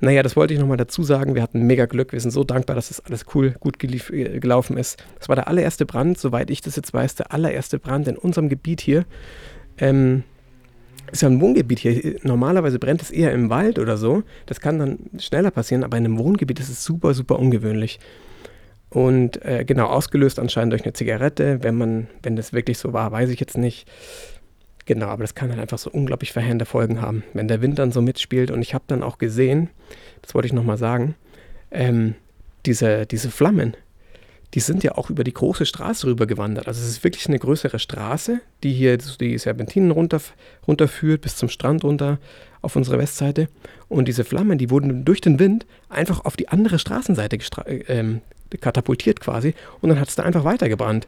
Naja, 0.00 0.22
das 0.22 0.36
wollte 0.36 0.52
ich 0.52 0.60
nochmal 0.60 0.76
dazu 0.76 1.02
sagen. 1.02 1.34
Wir 1.34 1.40
hatten 1.40 1.62
mega 1.62 1.86
Glück. 1.86 2.12
Wir 2.12 2.20
sind 2.20 2.30
so 2.30 2.44
dankbar, 2.44 2.76
dass 2.76 2.88
das 2.88 3.00
alles 3.00 3.24
cool, 3.34 3.54
gut 3.58 3.82
äh, 3.82 4.38
gelaufen 4.38 4.76
ist. 4.76 5.02
Das 5.18 5.30
war 5.30 5.36
der 5.36 5.48
allererste 5.48 5.86
Brand, 5.86 6.18
soweit 6.18 6.50
ich 6.50 6.60
das 6.60 6.76
jetzt 6.76 6.92
weiß, 6.92 7.14
der 7.14 7.32
allererste 7.32 7.78
Brand 7.78 8.06
in 8.06 8.18
unserem 8.18 8.50
Gebiet 8.50 8.82
hier. 8.82 9.06
Ähm, 9.78 10.24
ist 11.12 11.22
ja 11.22 11.28
ein 11.28 11.40
Wohngebiet 11.40 11.78
hier. 11.78 12.16
Normalerweise 12.22 12.78
brennt 12.78 13.02
es 13.02 13.10
eher 13.10 13.32
im 13.32 13.50
Wald 13.50 13.78
oder 13.78 13.96
so. 13.96 14.22
Das 14.46 14.60
kann 14.60 14.78
dann 14.78 14.98
schneller 15.18 15.50
passieren, 15.50 15.84
aber 15.84 15.96
in 15.96 16.04
einem 16.04 16.18
Wohngebiet 16.18 16.60
ist 16.60 16.68
es 16.68 16.84
super, 16.84 17.14
super 17.14 17.38
ungewöhnlich. 17.38 17.98
Und 18.90 19.44
äh, 19.44 19.64
genau, 19.64 19.86
ausgelöst 19.86 20.38
anscheinend 20.38 20.72
durch 20.72 20.84
eine 20.84 20.92
Zigarette. 20.92 21.62
Wenn 21.62 21.76
man, 21.76 22.08
wenn 22.22 22.36
das 22.36 22.52
wirklich 22.52 22.78
so 22.78 22.92
war, 22.92 23.12
weiß 23.12 23.30
ich 23.30 23.40
jetzt 23.40 23.58
nicht. 23.58 23.86
Genau, 24.86 25.08
aber 25.08 25.22
das 25.22 25.34
kann 25.34 25.50
halt 25.50 25.60
einfach 25.60 25.78
so 25.78 25.90
unglaublich 25.90 26.32
verheerende 26.32 26.64
Folgen 26.64 27.02
haben, 27.02 27.22
wenn 27.34 27.46
der 27.46 27.60
Wind 27.60 27.78
dann 27.78 27.92
so 27.92 28.00
mitspielt. 28.00 28.50
Und 28.50 28.62
ich 28.62 28.72
habe 28.72 28.84
dann 28.86 29.02
auch 29.02 29.18
gesehen, 29.18 29.68
das 30.22 30.34
wollte 30.34 30.46
ich 30.46 30.54
nochmal 30.54 30.78
sagen, 30.78 31.14
ähm, 31.70 32.14
diese, 32.64 33.04
diese 33.04 33.30
Flammen, 33.30 33.76
die 34.54 34.60
sind 34.60 34.82
ja 34.82 34.92
auch 34.96 35.10
über 35.10 35.24
die 35.24 35.32
große 35.34 35.66
Straße 35.66 36.06
rüber 36.06 36.26
gewandert. 36.26 36.68
Also 36.68 36.80
es 36.80 36.88
ist 36.88 37.04
wirklich 37.04 37.26
eine 37.28 37.38
größere 37.38 37.78
Straße, 37.78 38.40
die 38.62 38.72
hier 38.72 38.96
die 38.96 39.36
Serpentinen 39.36 39.90
runter, 39.90 40.20
runterführt 40.66 41.20
bis 41.20 41.36
zum 41.36 41.48
Strand 41.48 41.84
runter 41.84 42.18
auf 42.62 42.74
unsere 42.74 42.98
Westseite. 42.98 43.48
Und 43.88 44.08
diese 44.08 44.24
Flammen, 44.24 44.58
die 44.58 44.70
wurden 44.70 45.04
durch 45.04 45.20
den 45.20 45.38
Wind 45.38 45.66
einfach 45.88 46.24
auf 46.24 46.36
die 46.36 46.48
andere 46.48 46.78
Straßenseite 46.78 47.38
äh, 47.66 47.76
ähm, 47.88 48.22
katapultiert 48.60 49.20
quasi. 49.20 49.54
Und 49.80 49.90
dann 49.90 50.00
hat 50.00 50.08
es 50.08 50.14
da 50.14 50.22
einfach 50.22 50.44
weitergebrannt. 50.44 51.06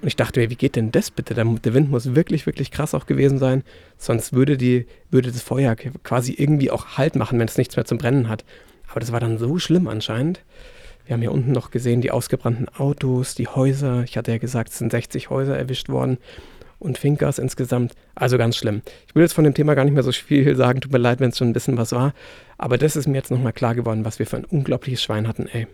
Und 0.00 0.06
ich 0.06 0.14
dachte 0.14 0.38
mir, 0.38 0.48
wie 0.48 0.56
geht 0.56 0.76
denn 0.76 0.92
das 0.92 1.10
bitte? 1.10 1.34
Der 1.34 1.74
Wind 1.74 1.90
muss 1.90 2.14
wirklich, 2.14 2.46
wirklich 2.46 2.70
krass 2.70 2.94
auch 2.94 3.06
gewesen 3.06 3.38
sein. 3.38 3.64
Sonst 3.96 4.32
würde, 4.32 4.56
die, 4.56 4.86
würde 5.10 5.32
das 5.32 5.42
Feuer 5.42 5.74
quasi 5.74 6.32
irgendwie 6.32 6.70
auch 6.70 6.96
Halt 6.96 7.16
machen, 7.16 7.40
wenn 7.40 7.48
es 7.48 7.58
nichts 7.58 7.74
mehr 7.74 7.84
zum 7.84 7.98
Brennen 7.98 8.28
hat. 8.28 8.44
Aber 8.88 9.00
das 9.00 9.10
war 9.10 9.18
dann 9.18 9.38
so 9.38 9.58
schlimm 9.58 9.88
anscheinend. 9.88 10.40
Wir 11.08 11.14
haben 11.14 11.22
hier 11.22 11.32
unten 11.32 11.52
noch 11.52 11.70
gesehen, 11.70 12.02
die 12.02 12.10
ausgebrannten 12.10 12.68
Autos, 12.68 13.34
die 13.34 13.48
Häuser. 13.48 14.02
Ich 14.02 14.18
hatte 14.18 14.30
ja 14.30 14.36
gesagt, 14.36 14.68
es 14.68 14.76
sind 14.76 14.92
60 14.92 15.30
Häuser 15.30 15.56
erwischt 15.56 15.88
worden 15.88 16.18
und 16.78 16.98
Finkers 16.98 17.38
insgesamt. 17.38 17.94
Also 18.14 18.36
ganz 18.36 18.58
schlimm. 18.58 18.82
Ich 19.06 19.14
will 19.14 19.22
jetzt 19.22 19.32
von 19.32 19.44
dem 19.44 19.54
Thema 19.54 19.72
gar 19.72 19.84
nicht 19.84 19.94
mehr 19.94 20.02
so 20.02 20.12
viel 20.12 20.54
sagen. 20.56 20.82
Tut 20.82 20.92
mir 20.92 20.98
leid, 20.98 21.18
wenn 21.18 21.30
es 21.30 21.38
schon 21.38 21.48
ein 21.48 21.54
bisschen 21.54 21.78
was 21.78 21.92
war. 21.92 22.12
Aber 22.58 22.76
das 22.76 22.94
ist 22.94 23.08
mir 23.08 23.16
jetzt 23.16 23.30
nochmal 23.30 23.54
klar 23.54 23.74
geworden, 23.74 24.04
was 24.04 24.18
wir 24.18 24.26
für 24.26 24.36
ein 24.36 24.44
unglaubliches 24.44 25.02
Schwein 25.02 25.26
hatten, 25.26 25.46
ey. 25.46 25.66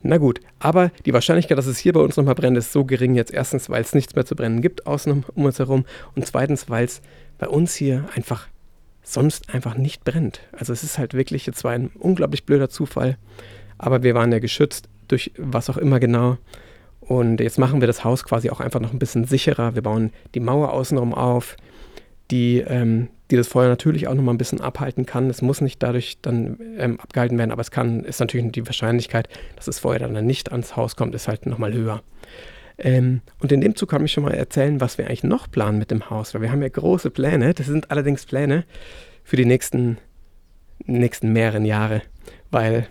Na 0.00 0.16
gut, 0.16 0.40
aber 0.58 0.90
die 1.04 1.12
Wahrscheinlichkeit, 1.12 1.58
dass 1.58 1.66
es 1.66 1.76
hier 1.76 1.92
bei 1.92 2.00
uns 2.00 2.16
nochmal 2.16 2.34
brennt, 2.34 2.56
ist 2.56 2.72
so 2.72 2.86
gering 2.86 3.14
jetzt 3.14 3.32
erstens, 3.32 3.68
weil 3.68 3.82
es 3.82 3.94
nichts 3.94 4.14
mehr 4.14 4.24
zu 4.24 4.34
brennen 4.34 4.62
gibt 4.62 4.86
außen 4.86 5.24
um 5.34 5.44
uns 5.44 5.58
herum 5.58 5.84
und 6.16 6.26
zweitens, 6.26 6.70
weil 6.70 6.86
es 6.86 7.02
bei 7.38 7.46
uns 7.46 7.74
hier 7.74 8.06
einfach 8.16 8.48
sonst 9.02 9.52
einfach 9.52 9.76
nicht 9.76 10.02
brennt. 10.02 10.40
Also 10.52 10.72
es 10.72 10.82
ist 10.82 10.98
halt 10.98 11.12
wirklich 11.12 11.46
jetzt 11.46 11.58
zwar 11.58 11.72
ein 11.72 11.90
unglaublich 11.98 12.46
blöder 12.46 12.68
Zufall, 12.68 13.18
aber 13.78 14.02
wir 14.02 14.14
waren 14.14 14.32
ja 14.32 14.38
geschützt 14.38 14.88
durch 15.08 15.32
was 15.36 15.70
auch 15.70 15.76
immer 15.76 16.00
genau. 16.00 16.38
Und 17.00 17.40
jetzt 17.40 17.58
machen 17.58 17.80
wir 17.80 17.86
das 17.88 18.04
Haus 18.04 18.24
quasi 18.24 18.50
auch 18.50 18.60
einfach 18.60 18.80
noch 18.80 18.92
ein 18.92 18.98
bisschen 18.98 19.24
sicherer. 19.24 19.74
Wir 19.74 19.82
bauen 19.82 20.10
die 20.34 20.40
Mauer 20.40 20.72
außenrum 20.72 21.14
auf, 21.14 21.56
die 22.30 22.58
ähm, 22.58 23.08
die 23.32 23.36
das 23.38 23.48
Feuer 23.48 23.68
natürlich 23.68 24.08
auch 24.08 24.14
noch 24.14 24.22
mal 24.22 24.34
ein 24.34 24.38
bisschen 24.38 24.60
abhalten 24.60 25.06
kann. 25.06 25.30
Es 25.30 25.40
muss 25.40 25.62
nicht 25.62 25.82
dadurch 25.82 26.18
dann 26.20 26.58
ähm, 26.76 27.00
abgehalten 27.00 27.38
werden, 27.38 27.50
aber 27.50 27.62
es 27.62 27.70
kann, 27.70 28.04
ist 28.04 28.20
natürlich 28.20 28.52
die 28.52 28.66
Wahrscheinlichkeit, 28.66 29.26
dass 29.56 29.64
das 29.64 29.78
Feuer 29.78 30.00
dann 30.00 30.26
nicht 30.26 30.52
ans 30.52 30.76
Haus 30.76 30.96
kommt, 30.96 31.14
ist 31.14 31.28
halt 31.28 31.46
noch 31.46 31.56
mal 31.56 31.72
höher. 31.72 32.02
Ähm, 32.76 33.22
und 33.40 33.50
in 33.50 33.62
dem 33.62 33.74
Zug 33.74 33.88
kann 33.88 34.04
ich 34.04 34.12
schon 34.12 34.24
mal 34.24 34.34
erzählen, 34.34 34.82
was 34.82 34.98
wir 34.98 35.06
eigentlich 35.06 35.24
noch 35.24 35.50
planen 35.50 35.78
mit 35.78 35.90
dem 35.90 36.10
Haus, 36.10 36.34
weil 36.34 36.42
wir 36.42 36.52
haben 36.52 36.60
ja 36.60 36.68
große 36.68 37.10
Pläne. 37.10 37.54
Das 37.54 37.66
sind 37.66 37.90
allerdings 37.90 38.26
Pläne 38.26 38.64
für 39.24 39.36
die 39.36 39.46
nächsten, 39.46 39.96
nächsten 40.84 41.32
mehreren 41.32 41.64
Jahre, 41.64 42.02
weil 42.50 42.86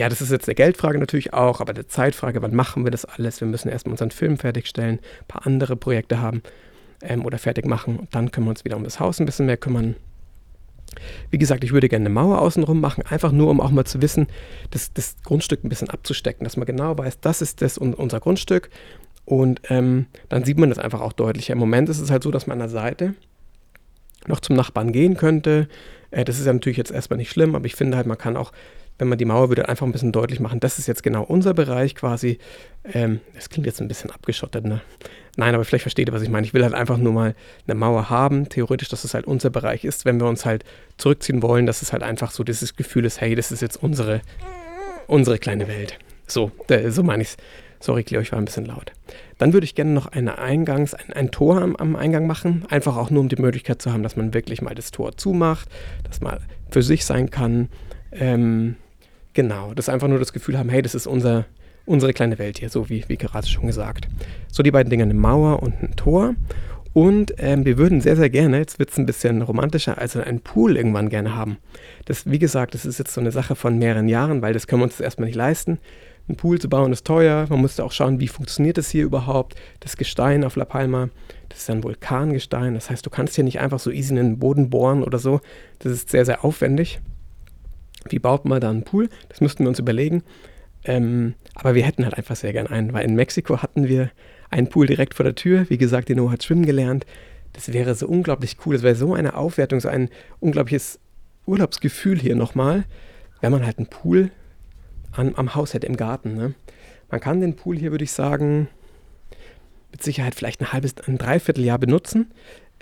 ja, 0.00 0.08
das 0.08 0.22
ist 0.22 0.30
jetzt 0.30 0.48
eine 0.48 0.54
Geldfrage 0.54 0.98
natürlich 0.98 1.34
auch, 1.34 1.60
aber 1.60 1.74
eine 1.74 1.86
Zeitfrage, 1.86 2.40
wann 2.40 2.54
machen 2.54 2.84
wir 2.84 2.90
das 2.90 3.04
alles? 3.04 3.42
Wir 3.42 3.46
müssen 3.46 3.68
erstmal 3.68 3.92
unseren 3.92 4.10
Film 4.10 4.38
fertigstellen, 4.38 4.94
ein 4.94 5.26
paar 5.28 5.46
andere 5.46 5.76
Projekte 5.76 6.22
haben 6.22 6.42
ähm, 7.02 7.22
oder 7.22 7.36
fertig 7.36 7.66
machen. 7.66 7.98
Und 7.98 8.14
dann 8.14 8.30
können 8.30 8.46
wir 8.46 8.50
uns 8.50 8.64
wieder 8.64 8.78
um 8.78 8.84
das 8.84 8.98
Haus 8.98 9.20
ein 9.20 9.26
bisschen 9.26 9.44
mehr 9.44 9.58
kümmern. 9.58 9.96
Wie 11.28 11.36
gesagt, 11.36 11.64
ich 11.64 11.72
würde 11.72 11.90
gerne 11.90 12.06
eine 12.06 12.14
Mauer 12.14 12.40
außenrum 12.40 12.80
machen, 12.80 13.04
einfach 13.10 13.30
nur, 13.30 13.50
um 13.50 13.60
auch 13.60 13.72
mal 13.72 13.84
zu 13.84 14.00
wissen, 14.00 14.28
das, 14.70 14.90
das 14.94 15.16
Grundstück 15.22 15.64
ein 15.64 15.68
bisschen 15.68 15.90
abzustecken, 15.90 16.44
dass 16.44 16.56
man 16.56 16.64
genau 16.64 16.96
weiß, 16.96 17.20
das 17.20 17.42
ist 17.42 17.60
das 17.60 17.76
unser 17.76 18.20
Grundstück. 18.20 18.70
Und 19.26 19.60
ähm, 19.68 20.06
dann 20.30 20.44
sieht 20.44 20.58
man 20.58 20.70
das 20.70 20.78
einfach 20.78 21.02
auch 21.02 21.12
deutlicher. 21.12 21.52
Im 21.52 21.58
Moment 21.58 21.90
ist 21.90 22.00
es 22.00 22.10
halt 22.10 22.22
so, 22.22 22.30
dass 22.30 22.46
man 22.46 22.54
an 22.54 22.70
der 22.70 22.80
Seite 22.80 23.14
noch 24.26 24.40
zum 24.40 24.56
Nachbarn 24.56 24.92
gehen 24.92 25.18
könnte. 25.18 25.68
Äh, 26.10 26.24
das 26.24 26.40
ist 26.40 26.46
ja 26.46 26.54
natürlich 26.54 26.78
jetzt 26.78 26.90
erstmal 26.90 27.18
nicht 27.18 27.30
schlimm, 27.30 27.54
aber 27.54 27.66
ich 27.66 27.74
finde 27.74 27.98
halt, 27.98 28.06
man 28.06 28.16
kann 28.16 28.38
auch 28.38 28.50
wenn 29.00 29.08
man 29.08 29.18
die 29.18 29.24
Mauer 29.24 29.48
würde, 29.48 29.68
einfach 29.68 29.86
ein 29.86 29.92
bisschen 29.92 30.12
deutlich 30.12 30.40
machen, 30.40 30.60
das 30.60 30.78
ist 30.78 30.86
jetzt 30.86 31.02
genau 31.02 31.22
unser 31.22 31.54
Bereich 31.54 31.94
quasi. 31.94 32.38
Ähm, 32.84 33.20
das 33.34 33.48
klingt 33.48 33.66
jetzt 33.66 33.80
ein 33.80 33.88
bisschen 33.88 34.10
abgeschottet, 34.10 34.64
ne? 34.64 34.80
Nein, 35.36 35.54
aber 35.54 35.64
vielleicht 35.64 35.82
versteht 35.82 36.08
ihr, 36.08 36.12
was 36.12 36.22
ich 36.22 36.28
meine. 36.28 36.46
Ich 36.46 36.54
will 36.54 36.62
halt 36.62 36.74
einfach 36.74 36.98
nur 36.98 37.12
mal 37.12 37.34
eine 37.66 37.74
Mauer 37.74 38.10
haben, 38.10 38.48
theoretisch, 38.48 38.88
dass 38.88 39.04
es 39.04 39.14
halt 39.14 39.26
unser 39.26 39.48
Bereich 39.50 39.84
ist, 39.84 40.04
wenn 40.04 40.20
wir 40.20 40.26
uns 40.26 40.44
halt 40.44 40.64
zurückziehen 40.98 41.42
wollen, 41.42 41.66
dass 41.66 41.82
es 41.82 41.92
halt 41.92 42.02
einfach 42.02 42.30
so 42.30 42.44
dieses 42.44 42.76
Gefühl 42.76 43.04
ist, 43.04 43.20
hey, 43.20 43.34
das 43.34 43.52
ist 43.52 43.62
jetzt 43.62 43.82
unsere, 43.82 44.20
unsere 45.06 45.38
kleine 45.38 45.68
Welt. 45.68 45.98
So, 46.26 46.52
so 46.88 47.02
meine 47.02 47.22
ich 47.22 47.30
es. 47.30 47.36
Sorry, 47.82 48.04
Cleo, 48.04 48.20
ich 48.20 48.30
war 48.32 48.38
ein 48.38 48.44
bisschen 48.44 48.66
laut. 48.66 48.92
Dann 49.38 49.54
würde 49.54 49.64
ich 49.64 49.74
gerne 49.74 49.92
noch 49.92 50.06
eine 50.06 50.38
Eingangs-, 50.38 50.94
ein, 50.94 51.14
ein 51.14 51.30
Tor 51.30 51.62
am, 51.62 51.74
am, 51.76 51.96
Eingang 51.96 52.26
machen. 52.26 52.66
Einfach 52.68 52.98
auch 52.98 53.08
nur, 53.08 53.22
um 53.22 53.30
die 53.30 53.40
Möglichkeit 53.40 53.80
zu 53.80 53.90
haben, 53.90 54.02
dass 54.02 54.16
man 54.16 54.34
wirklich 54.34 54.60
mal 54.60 54.74
das 54.74 54.90
Tor 54.90 55.16
zumacht, 55.16 55.66
dass 56.04 56.20
man 56.20 56.40
für 56.70 56.82
sich 56.82 57.06
sein 57.06 57.30
kann. 57.30 57.70
Ähm, 58.12 58.76
Genau, 59.40 59.72
dass 59.72 59.88
einfach 59.88 60.06
nur 60.06 60.18
das 60.18 60.34
Gefühl 60.34 60.58
haben, 60.58 60.68
hey, 60.68 60.82
das 60.82 60.94
ist 60.94 61.06
unser, 61.06 61.46
unsere 61.86 62.12
kleine 62.12 62.38
Welt 62.38 62.58
hier, 62.58 62.68
so 62.68 62.90
wie, 62.90 63.06
wie 63.08 63.16
gerade 63.16 63.46
schon 63.46 63.66
gesagt. 63.66 64.06
So 64.52 64.62
die 64.62 64.70
beiden 64.70 64.90
Dinge, 64.90 65.04
eine 65.04 65.14
Mauer 65.14 65.62
und 65.62 65.82
ein 65.82 65.96
Tor. 65.96 66.34
Und 66.92 67.32
ähm, 67.38 67.64
wir 67.64 67.78
würden 67.78 68.02
sehr, 68.02 68.16
sehr 68.16 68.28
gerne, 68.28 68.58
jetzt 68.58 68.78
wird 68.78 68.90
es 68.90 68.98
ein 68.98 69.06
bisschen 69.06 69.40
romantischer, 69.40 69.96
also 69.96 70.20
einen 70.20 70.40
Pool 70.40 70.76
irgendwann 70.76 71.08
gerne 71.08 71.34
haben. 71.34 71.56
Das, 72.04 72.30
wie 72.30 72.38
gesagt, 72.38 72.74
das 72.74 72.84
ist 72.84 72.98
jetzt 72.98 73.14
so 73.14 73.20
eine 73.22 73.32
Sache 73.32 73.56
von 73.56 73.78
mehreren 73.78 74.08
Jahren, 74.08 74.42
weil 74.42 74.52
das 74.52 74.66
können 74.66 74.82
wir 74.82 74.84
uns 74.84 75.00
erstmal 75.00 75.28
nicht 75.28 75.36
leisten. 75.36 75.78
Ein 76.28 76.36
Pool 76.36 76.58
zu 76.58 76.68
bauen 76.68 76.92
ist 76.92 77.06
teuer. 77.06 77.46
Man 77.48 77.62
musste 77.62 77.82
auch 77.82 77.92
schauen, 77.92 78.20
wie 78.20 78.28
funktioniert 78.28 78.76
das 78.76 78.90
hier 78.90 79.04
überhaupt. 79.04 79.54
Das 79.80 79.96
Gestein 79.96 80.44
auf 80.44 80.56
La 80.56 80.66
Palma, 80.66 81.08
das 81.48 81.60
ist 81.60 81.70
ein 81.70 81.82
Vulkangestein. 81.82 82.74
Das 82.74 82.90
heißt, 82.90 83.06
du 83.06 83.08
kannst 83.08 83.36
hier 83.36 83.44
nicht 83.44 83.58
einfach 83.58 83.78
so 83.78 83.90
easy 83.90 84.10
in 84.10 84.16
den 84.16 84.38
Boden 84.38 84.68
bohren 84.68 85.02
oder 85.02 85.18
so. 85.18 85.40
Das 85.78 85.92
ist 85.92 86.10
sehr, 86.10 86.26
sehr 86.26 86.44
aufwendig. 86.44 87.00
Wie 88.08 88.18
baut 88.18 88.44
man 88.44 88.60
da 88.60 88.70
einen 88.70 88.84
Pool? 88.84 89.08
Das 89.28 89.40
müssten 89.40 89.64
wir 89.64 89.68
uns 89.68 89.78
überlegen. 89.78 90.22
Ähm, 90.84 91.34
aber 91.54 91.74
wir 91.74 91.84
hätten 91.84 92.04
halt 92.04 92.14
einfach 92.14 92.36
sehr 92.36 92.52
gern 92.52 92.66
einen, 92.66 92.92
weil 92.92 93.04
in 93.04 93.14
Mexiko 93.14 93.62
hatten 93.62 93.88
wir 93.88 94.10
einen 94.50 94.68
Pool 94.68 94.86
direkt 94.86 95.14
vor 95.14 95.24
der 95.24 95.34
Tür. 95.34 95.66
Wie 95.68 95.78
gesagt, 95.78 96.08
die 96.08 96.14
Noah 96.14 96.32
hat 96.32 96.42
schwimmen 96.42 96.64
gelernt. 96.64 97.04
Das 97.52 97.72
wäre 97.72 97.94
so 97.94 98.06
unglaublich 98.06 98.56
cool. 98.64 98.74
Das 98.74 98.82
wäre 98.82 98.94
so 98.94 99.14
eine 99.14 99.34
Aufwertung, 99.34 99.80
so 99.80 99.88
ein 99.88 100.08
unglaubliches 100.40 100.98
Urlaubsgefühl 101.46 102.18
hier 102.18 102.36
nochmal, 102.36 102.84
wenn 103.40 103.52
man 103.52 103.64
halt 103.64 103.78
einen 103.78 103.88
Pool 103.88 104.30
an, 105.12 105.34
am 105.36 105.54
Haus 105.54 105.74
hätte, 105.74 105.86
im 105.86 105.96
Garten. 105.96 106.34
Ne? 106.34 106.54
Man 107.10 107.20
kann 107.20 107.40
den 107.40 107.56
Pool 107.56 107.76
hier, 107.76 107.90
würde 107.90 108.04
ich 108.04 108.12
sagen, 108.12 108.68
mit 109.90 110.02
Sicherheit 110.02 110.34
vielleicht 110.34 110.60
ein 110.60 110.72
halbes, 110.72 110.94
ein 111.06 111.18
Dreivierteljahr 111.18 111.78
benutzen. 111.78 112.30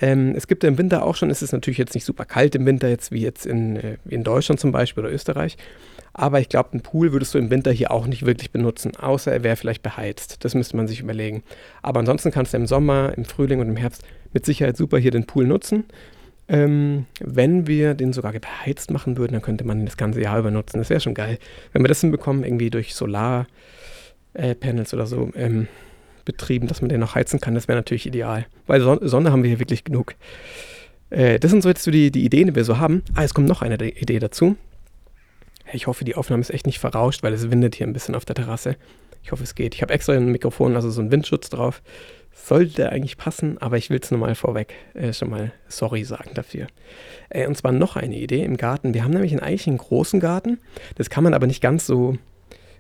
Ähm, 0.01 0.35
es 0.37 0.47
gibt 0.47 0.63
ja 0.63 0.69
im 0.69 0.79
Winter 0.79 1.05
auch 1.05 1.17
schon, 1.17 1.31
es 1.31 1.43
ist 1.43 1.53
natürlich 1.53 1.79
jetzt 1.79 1.95
nicht 1.95 2.05
super 2.05 2.25
kalt 2.25 2.55
im 2.55 2.67
Winter, 2.67 2.89
jetzt 2.89 3.11
wie 3.11 3.21
jetzt 3.21 3.47
in, 3.47 3.77
äh, 3.77 3.97
in 4.09 4.25
Deutschland 4.25 4.61
zum 4.61 4.71
Beispiel 4.71 5.05
oder 5.05 5.13
Österreich. 5.13 5.57
Aber 6.13 6.41
ich 6.41 6.49
glaube, 6.49 6.73
einen 6.73 6.83
Pool 6.83 7.13
würdest 7.13 7.35
du 7.35 7.39
im 7.39 7.51
Winter 7.51 7.71
hier 7.71 7.91
auch 7.91 8.07
nicht 8.07 8.27
wirklich 8.27 8.51
benutzen, 8.51 8.97
außer 8.97 9.33
er 9.33 9.45
wäre 9.45 9.57
vielleicht 9.57 9.83
beheizt. 9.83 10.45
Das 10.45 10.55
müsste 10.55 10.77
man 10.77 10.89
sich 10.89 11.01
überlegen. 11.01 11.43
Aber 11.83 12.01
ansonsten 12.01 12.31
kannst 12.31 12.53
du 12.53 12.57
im 12.57 12.67
Sommer, 12.67 13.13
im 13.17 13.25
Frühling 13.25 13.61
und 13.61 13.69
im 13.69 13.77
Herbst 13.77 14.03
mit 14.33 14.45
Sicherheit 14.45 14.77
super 14.77 14.99
hier 14.99 15.11
den 15.11 15.27
Pool 15.27 15.47
nutzen. 15.47 15.85
Ähm, 16.49 17.07
wenn 17.21 17.67
wir 17.67 17.95
den 17.95 18.13
sogar 18.13 18.33
beheizt 18.33 18.91
machen 18.91 19.17
würden, 19.19 19.35
dann 19.35 19.43
könnte 19.43 19.65
man 19.65 19.81
ihn 19.81 19.87
das 19.87 19.97
ganze 19.97 20.23
Jahr 20.23 20.39
über 20.39 20.51
nutzen. 20.51 20.79
Das 20.79 20.91
wäre 20.91 21.01
schon 21.01 21.15
geil. 21.15 21.39
Wenn 21.73 21.83
wir 21.83 21.89
das 21.89 22.01
hinbekommen, 22.01 22.43
irgendwie 22.43 22.71
durch 22.71 22.95
Solarpanels 22.95 23.49
äh, 24.35 24.97
oder 24.97 25.07
so, 25.07 25.31
ähm, 25.35 25.69
betrieben, 26.29 26.69
dass 26.69 26.83
man 26.83 26.91
den 26.91 27.01
noch 27.01 27.15
heizen 27.15 27.41
kann. 27.41 27.55
Das 27.55 27.69
wäre 27.69 27.79
natürlich 27.79 28.07
ideal. 28.07 28.47
Weil 28.67 28.83
Sonne 28.83 29.33
haben 29.33 29.43
wir 29.43 29.49
hier 29.49 29.59
wirklich 29.59 29.83
genug. 29.83 30.15
Äh, 31.09 31.39
das 31.39 31.51
sind 31.51 31.63
so 31.63 31.71
jetzt 31.71 31.83
so 31.83 31.91
die, 31.91 32.11
die 32.11 32.25
Ideen, 32.25 32.49
die 32.49 32.55
wir 32.55 32.65
so 32.65 32.79
haben. 32.79 33.03
Ah, 33.15 33.25
es 33.25 33.33
kommt 33.33 33.49
noch 33.49 33.63
eine 33.63 33.77
Idee 33.77 34.19
dazu. 34.19 34.57
Ich 35.73 35.87
hoffe, 35.87 36.05
die 36.05 36.15
Aufnahme 36.15 36.43
ist 36.43 36.51
echt 36.51 36.67
nicht 36.67 36.79
verrauscht, 36.79 37.23
weil 37.23 37.33
es 37.33 37.51
windet 37.51 37.75
hier 37.75 37.87
ein 37.87 37.95
bisschen 37.95 38.15
auf 38.15 38.27
der 38.27 38.37
Terrasse. 38.37 38.77
Ich 39.23 39.33
hoffe, 39.33 39.43
es 39.43 39.55
geht. 39.55 39.75
Ich 39.75 39.81
habe 39.81 39.93
extra 39.93 40.13
ein 40.13 40.31
Mikrofon, 40.31 40.77
also 40.77 40.91
so 40.91 41.01
einen 41.01 41.11
Windschutz 41.11 41.49
drauf. 41.49 41.83
Sollte 42.33 42.91
eigentlich 42.91 43.17
passen, 43.17 43.57
aber 43.59 43.79
ich 43.79 43.89
will 43.89 43.99
es 44.03 44.11
nur 44.11 44.21
mal 44.21 44.35
vorweg 44.35 44.75
äh, 44.95 45.15
schon 45.15 45.31
mal 45.31 45.53
sorry 45.67 46.05
sagen 46.05 46.31
dafür. 46.35 46.67
Äh, 47.31 47.47
und 47.47 47.57
zwar 47.57 47.73
noch 47.73 47.97
eine 47.97 48.19
Idee 48.19 48.45
im 48.45 48.59
Garten. 48.59 48.93
Wir 48.93 49.03
haben 49.03 49.13
nämlich 49.13 49.33
einen, 49.33 49.41
eigentlich 49.41 49.67
einen 49.67 49.79
großen 49.79 50.21
Garten. 50.21 50.59
Das 50.97 51.09
kann 51.09 51.25
man 51.25 51.33
aber 51.33 51.47
nicht 51.47 51.63
ganz 51.63 51.87
so 51.87 52.19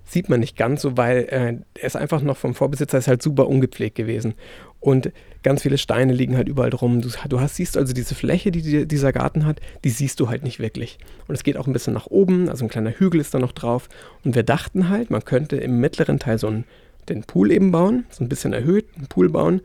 sieht 0.08 0.28
man 0.28 0.40
nicht 0.40 0.56
ganz 0.56 0.82
so, 0.82 0.96
weil 0.96 1.26
äh, 1.30 1.54
er 1.80 1.86
ist 1.86 1.96
einfach 1.96 2.22
noch 2.22 2.36
vom 2.36 2.54
Vorbesitzer 2.54 2.98
ist 2.98 3.08
halt 3.08 3.22
super 3.22 3.46
ungepflegt 3.46 3.94
gewesen. 3.94 4.34
Und 4.80 5.12
ganz 5.42 5.62
viele 5.62 5.76
Steine 5.76 6.12
liegen 6.12 6.36
halt 6.36 6.48
überall 6.48 6.70
drum. 6.70 7.00
Du, 7.00 7.10
du 7.28 7.40
hast, 7.40 7.56
siehst 7.56 7.76
also 7.76 7.92
diese 7.92 8.14
Fläche, 8.14 8.50
die, 8.50 8.62
die 8.62 8.86
dieser 8.86 9.12
Garten 9.12 9.44
hat, 9.44 9.60
die 9.84 9.90
siehst 9.90 10.20
du 10.20 10.28
halt 10.28 10.44
nicht 10.44 10.60
wirklich. 10.60 10.98
Und 11.26 11.34
es 11.34 11.44
geht 11.44 11.56
auch 11.56 11.66
ein 11.66 11.72
bisschen 11.72 11.94
nach 11.94 12.06
oben, 12.06 12.48
also 12.48 12.64
ein 12.64 12.68
kleiner 12.68 12.92
Hügel 12.92 13.20
ist 13.20 13.34
da 13.34 13.38
noch 13.38 13.52
drauf. 13.52 13.88
Und 14.24 14.34
wir 14.34 14.44
dachten 14.44 14.88
halt, 14.88 15.10
man 15.10 15.24
könnte 15.24 15.56
im 15.56 15.80
mittleren 15.80 16.18
Teil 16.18 16.38
so 16.38 16.46
einen, 16.46 16.64
den 17.08 17.24
Pool 17.24 17.50
eben 17.50 17.70
bauen, 17.70 18.06
so 18.10 18.24
ein 18.24 18.28
bisschen 18.28 18.52
erhöht, 18.52 18.86
einen 18.96 19.08
Pool 19.08 19.28
bauen. 19.28 19.60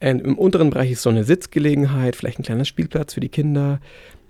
Und 0.00 0.20
Im 0.20 0.38
unteren 0.38 0.70
Bereich 0.70 0.92
ist 0.92 1.02
so 1.02 1.10
eine 1.10 1.24
Sitzgelegenheit, 1.24 2.16
vielleicht 2.16 2.38
ein 2.38 2.44
kleiner 2.44 2.64
Spielplatz 2.64 3.14
für 3.14 3.20
die 3.20 3.28
Kinder, 3.28 3.80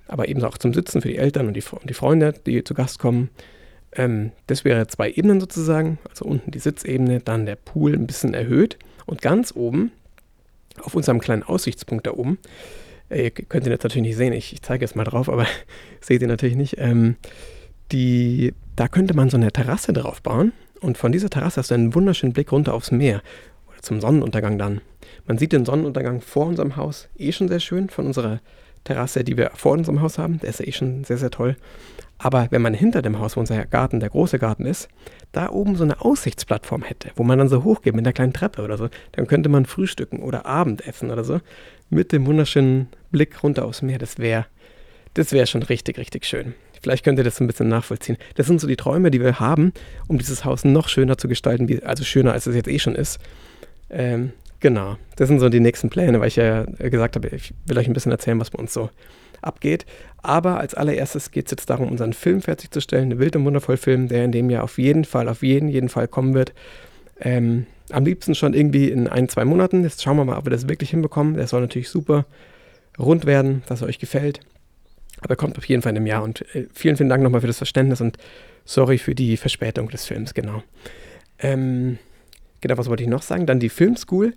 aber 0.08 0.28
eben 0.28 0.42
auch 0.44 0.58
zum 0.58 0.74
Sitzen 0.74 1.00
für 1.00 1.08
die 1.08 1.16
Eltern 1.16 1.48
und 1.48 1.54
die, 1.54 1.62
und 1.70 1.88
die 1.88 1.94
Freunde, 1.94 2.34
die 2.46 2.64
zu 2.64 2.74
Gast 2.74 2.98
kommen. 2.98 3.30
Ähm, 3.96 4.32
das 4.46 4.64
wäre 4.64 4.86
zwei 4.86 5.10
Ebenen 5.10 5.40
sozusagen, 5.40 5.98
also 6.08 6.24
unten 6.24 6.50
die 6.50 6.58
Sitzebene, 6.58 7.20
dann 7.20 7.46
der 7.46 7.56
Pool 7.56 7.94
ein 7.94 8.06
bisschen 8.06 8.34
erhöht. 8.34 8.78
Und 9.06 9.22
ganz 9.22 9.52
oben, 9.54 9.92
auf 10.80 10.94
unserem 10.94 11.20
kleinen 11.20 11.42
Aussichtspunkt 11.42 12.06
da 12.06 12.12
oben, 12.12 12.38
äh, 13.08 13.30
könnt 13.30 13.66
ihr 13.66 13.72
jetzt 13.72 13.84
natürlich 13.84 14.08
nicht 14.08 14.16
sehen, 14.16 14.32
ich, 14.32 14.52
ich 14.52 14.62
zeige 14.62 14.84
jetzt 14.84 14.96
mal 14.96 15.04
drauf, 15.04 15.28
aber 15.28 15.46
seht 16.00 16.22
ihr 16.22 16.28
natürlich 16.28 16.56
nicht, 16.56 16.76
ähm, 16.78 17.16
die, 17.92 18.54
da 18.76 18.88
könnte 18.88 19.14
man 19.14 19.30
so 19.30 19.36
eine 19.36 19.52
Terrasse 19.52 19.92
drauf 19.92 20.22
bauen. 20.22 20.52
Und 20.80 20.98
von 20.98 21.12
dieser 21.12 21.30
Terrasse 21.30 21.60
hast 21.60 21.70
du 21.70 21.74
einen 21.74 21.94
wunderschönen 21.94 22.32
Blick 22.32 22.52
runter 22.52 22.74
aufs 22.74 22.90
Meer 22.90 23.22
oder 23.68 23.80
zum 23.80 24.00
Sonnenuntergang 24.00 24.58
dann. 24.58 24.80
Man 25.26 25.38
sieht 25.38 25.52
den 25.52 25.64
Sonnenuntergang 25.64 26.20
vor 26.20 26.46
unserem 26.46 26.76
Haus 26.76 27.08
eh 27.16 27.32
schon 27.32 27.48
sehr 27.48 27.60
schön 27.60 27.88
von 27.88 28.06
unserer 28.06 28.40
Terrasse, 28.84 29.24
die 29.24 29.36
wir 29.36 29.50
vor 29.54 29.72
unserem 29.72 30.00
Haus 30.00 30.18
haben. 30.18 30.40
Der 30.40 30.50
ist 30.50 30.60
ja 30.60 30.66
eh 30.66 30.72
schon 30.72 31.04
sehr, 31.04 31.18
sehr 31.18 31.30
toll. 31.30 31.56
Aber 32.18 32.46
wenn 32.50 32.62
man 32.62 32.74
hinter 32.74 33.02
dem 33.02 33.18
Haus, 33.18 33.36
wo 33.36 33.40
unser 33.40 33.66
Garten, 33.66 34.00
der 34.00 34.10
große 34.10 34.38
Garten 34.38 34.66
ist, 34.66 34.88
da 35.32 35.50
oben 35.50 35.74
so 35.76 35.84
eine 35.84 36.00
Aussichtsplattform 36.00 36.82
hätte, 36.82 37.10
wo 37.16 37.24
man 37.24 37.38
dann 37.38 37.48
so 37.48 37.64
hochgeht 37.64 37.94
mit 37.94 38.04
einer 38.04 38.12
kleinen 38.12 38.32
Treppe 38.32 38.62
oder 38.62 38.78
so, 38.78 38.88
dann 39.12 39.26
könnte 39.26 39.48
man 39.48 39.66
frühstücken 39.66 40.20
oder 40.20 40.46
Abendessen 40.46 41.10
oder 41.10 41.24
so 41.24 41.40
mit 41.90 42.12
dem 42.12 42.26
wunderschönen 42.26 42.88
Blick 43.10 43.42
runter 43.42 43.64
aufs 43.64 43.82
Meer. 43.82 43.98
Das 43.98 44.18
wäre 44.18 44.46
das 45.14 45.32
wäre 45.32 45.46
schon 45.46 45.62
richtig, 45.62 45.96
richtig 45.96 46.26
schön. 46.26 46.54
Vielleicht 46.82 47.04
könnt 47.04 47.18
ihr 47.18 47.24
das 47.24 47.40
ein 47.40 47.46
bisschen 47.46 47.68
nachvollziehen. 47.68 48.18
Das 48.34 48.46
sind 48.46 48.60
so 48.60 48.66
die 48.66 48.76
Träume, 48.76 49.10
die 49.10 49.20
wir 49.20 49.40
haben, 49.40 49.72
um 50.06 50.18
dieses 50.18 50.44
Haus 50.44 50.64
noch 50.64 50.88
schöner 50.88 51.16
zu 51.16 51.28
gestalten, 51.28 51.68
wie, 51.68 51.82
also 51.82 52.04
schöner, 52.04 52.32
als 52.32 52.46
es 52.46 52.54
jetzt 52.54 52.68
eh 52.68 52.78
schon 52.78 52.94
ist. 52.94 53.18
Ähm, 53.88 54.32
Genau, 54.64 54.96
das 55.16 55.28
sind 55.28 55.40
so 55.40 55.50
die 55.50 55.60
nächsten 55.60 55.90
Pläne, 55.90 56.20
weil 56.20 56.28
ich 56.28 56.36
ja 56.36 56.64
gesagt 56.64 57.16
habe, 57.16 57.28
ich 57.28 57.52
will 57.66 57.76
euch 57.76 57.86
ein 57.86 57.92
bisschen 57.92 58.12
erzählen, 58.12 58.40
was 58.40 58.48
bei 58.48 58.58
uns 58.58 58.72
so 58.72 58.88
abgeht. 59.42 59.84
Aber 60.22 60.58
als 60.58 60.72
allererstes 60.72 61.30
geht 61.32 61.44
es 61.44 61.50
jetzt 61.50 61.68
darum, 61.68 61.90
unseren 61.90 62.14
Film 62.14 62.40
fertigzustellen, 62.40 63.10
einen 63.10 63.20
Wild 63.20 63.36
und 63.36 63.44
wundervoll 63.44 63.76
Film, 63.76 64.08
der 64.08 64.24
in 64.24 64.32
dem 64.32 64.48
Jahr 64.48 64.64
auf 64.64 64.78
jeden 64.78 65.04
Fall, 65.04 65.28
auf 65.28 65.42
jeden, 65.42 65.68
jeden 65.68 65.90
Fall 65.90 66.08
kommen 66.08 66.32
wird. 66.32 66.54
Ähm, 67.20 67.66
am 67.90 68.06
liebsten 68.06 68.34
schon 68.34 68.54
irgendwie 68.54 68.88
in 68.88 69.06
ein, 69.06 69.28
zwei 69.28 69.44
Monaten. 69.44 69.82
Jetzt 69.82 70.02
schauen 70.02 70.16
wir 70.16 70.24
mal, 70.24 70.38
ob 70.38 70.46
wir 70.46 70.50
das 70.50 70.66
wirklich 70.66 70.88
hinbekommen. 70.88 71.34
Der 71.34 71.46
soll 71.46 71.60
natürlich 71.60 71.90
super 71.90 72.24
rund 72.98 73.26
werden, 73.26 73.64
dass 73.66 73.82
er 73.82 73.88
euch 73.88 73.98
gefällt. 73.98 74.40
Aber 75.20 75.34
er 75.34 75.36
kommt 75.36 75.58
auf 75.58 75.66
jeden 75.66 75.82
Fall 75.82 75.90
in 75.90 75.98
einem 75.98 76.06
Jahr. 76.06 76.22
Und 76.22 76.40
äh, 76.54 76.68
vielen, 76.72 76.96
vielen 76.96 77.10
Dank 77.10 77.22
nochmal 77.22 77.42
für 77.42 77.48
das 77.48 77.58
Verständnis 77.58 78.00
und 78.00 78.16
sorry 78.64 78.96
für 78.96 79.14
die 79.14 79.36
Verspätung 79.36 79.90
des 79.90 80.06
Films, 80.06 80.32
genau. 80.32 80.62
Ähm, 81.38 81.98
Genau, 82.64 82.78
was 82.78 82.88
wollte 82.88 83.02
ich 83.02 83.10
noch 83.10 83.20
sagen? 83.20 83.44
Dann 83.44 83.60
die 83.60 83.68
Filmschool 83.68 84.32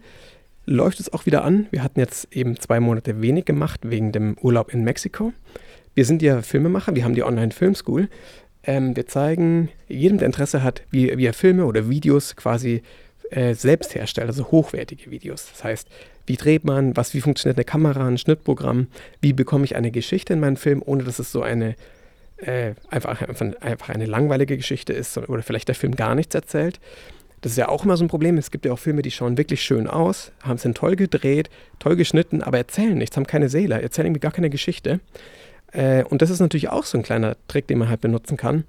läuft 0.65 0.99
es 0.99 1.13
auch 1.13 1.25
wieder 1.25 1.45
an. 1.45 1.67
Wir 1.71 1.81
hatten 1.81 1.97
jetzt 2.01 2.27
eben 2.35 2.59
zwei 2.59 2.81
Monate 2.81 3.21
wenig 3.21 3.45
gemacht 3.45 3.79
wegen 3.83 4.11
dem 4.11 4.35
Urlaub 4.41 4.73
in 4.73 4.83
Mexiko. 4.83 5.31
Wir 5.95 6.03
sind 6.03 6.21
ja 6.21 6.41
Filmemacher, 6.41 6.93
wir 6.93 7.05
haben 7.05 7.15
die 7.15 7.23
Online-Filmschool. 7.23 8.09
Ähm, 8.63 8.97
wir 8.97 9.07
zeigen 9.07 9.69
jedem, 9.87 10.17
der 10.17 10.25
Interesse 10.25 10.61
hat, 10.61 10.81
wie, 10.91 11.17
wie 11.17 11.25
er 11.25 11.31
Filme 11.31 11.65
oder 11.65 11.87
Videos 11.89 12.35
quasi 12.35 12.81
äh, 13.29 13.53
selbst 13.53 13.95
herstellt, 13.95 14.27
also 14.27 14.51
hochwertige 14.51 15.09
Videos. 15.09 15.47
Das 15.49 15.63
heißt, 15.63 15.87
wie 16.25 16.35
dreht 16.35 16.65
man, 16.65 16.97
was, 16.97 17.13
wie 17.13 17.21
funktioniert 17.21 17.55
eine 17.55 17.63
Kamera, 17.63 18.05
ein 18.05 18.17
Schnittprogramm, 18.17 18.87
wie 19.21 19.31
bekomme 19.31 19.63
ich 19.63 19.77
eine 19.77 19.91
Geschichte 19.91 20.33
in 20.33 20.41
meinen 20.41 20.57
Film, 20.57 20.83
ohne 20.85 21.05
dass 21.05 21.19
es 21.19 21.31
so 21.31 21.43
eine 21.43 21.77
äh, 22.39 22.73
einfach, 22.89 23.21
einfach 23.61 23.89
eine 23.89 24.05
langweilige 24.05 24.57
Geschichte 24.57 24.91
ist 24.91 25.17
oder 25.17 25.43
vielleicht 25.43 25.69
der 25.69 25.75
Film 25.75 25.95
gar 25.95 26.13
nichts 26.13 26.35
erzählt. 26.35 26.81
Das 27.41 27.51
ist 27.51 27.57
ja 27.57 27.69
auch 27.69 27.85
immer 27.85 27.97
so 27.97 28.03
ein 28.03 28.07
Problem. 28.07 28.37
Es 28.37 28.51
gibt 28.51 28.65
ja 28.65 28.73
auch 28.73 28.79
Filme, 28.79 29.01
die 29.01 29.11
schauen 29.11 29.37
wirklich 29.37 29.61
schön 29.61 29.87
aus, 29.87 30.31
haben 30.43 30.55
es 30.55 30.67
toll 30.73 30.95
gedreht, 30.95 31.49
toll 31.79 31.95
geschnitten, 31.95 32.41
aber 32.41 32.57
erzählen 32.57 32.97
nichts, 32.97 33.15
haben 33.15 33.27
keine 33.27 33.49
Seele, 33.49 33.81
erzählen 33.81 34.07
irgendwie 34.07 34.21
gar 34.21 34.31
keine 34.31 34.49
Geschichte. 34.49 34.99
Äh, 35.71 36.03
und 36.03 36.21
das 36.21 36.29
ist 36.29 36.39
natürlich 36.39 36.69
auch 36.69 36.83
so 36.83 36.97
ein 36.97 37.03
kleiner 37.03 37.37
Trick, 37.47 37.67
den 37.67 37.77
man 37.77 37.89
halt 37.89 38.01
benutzen 38.01 38.37
kann. 38.37 38.63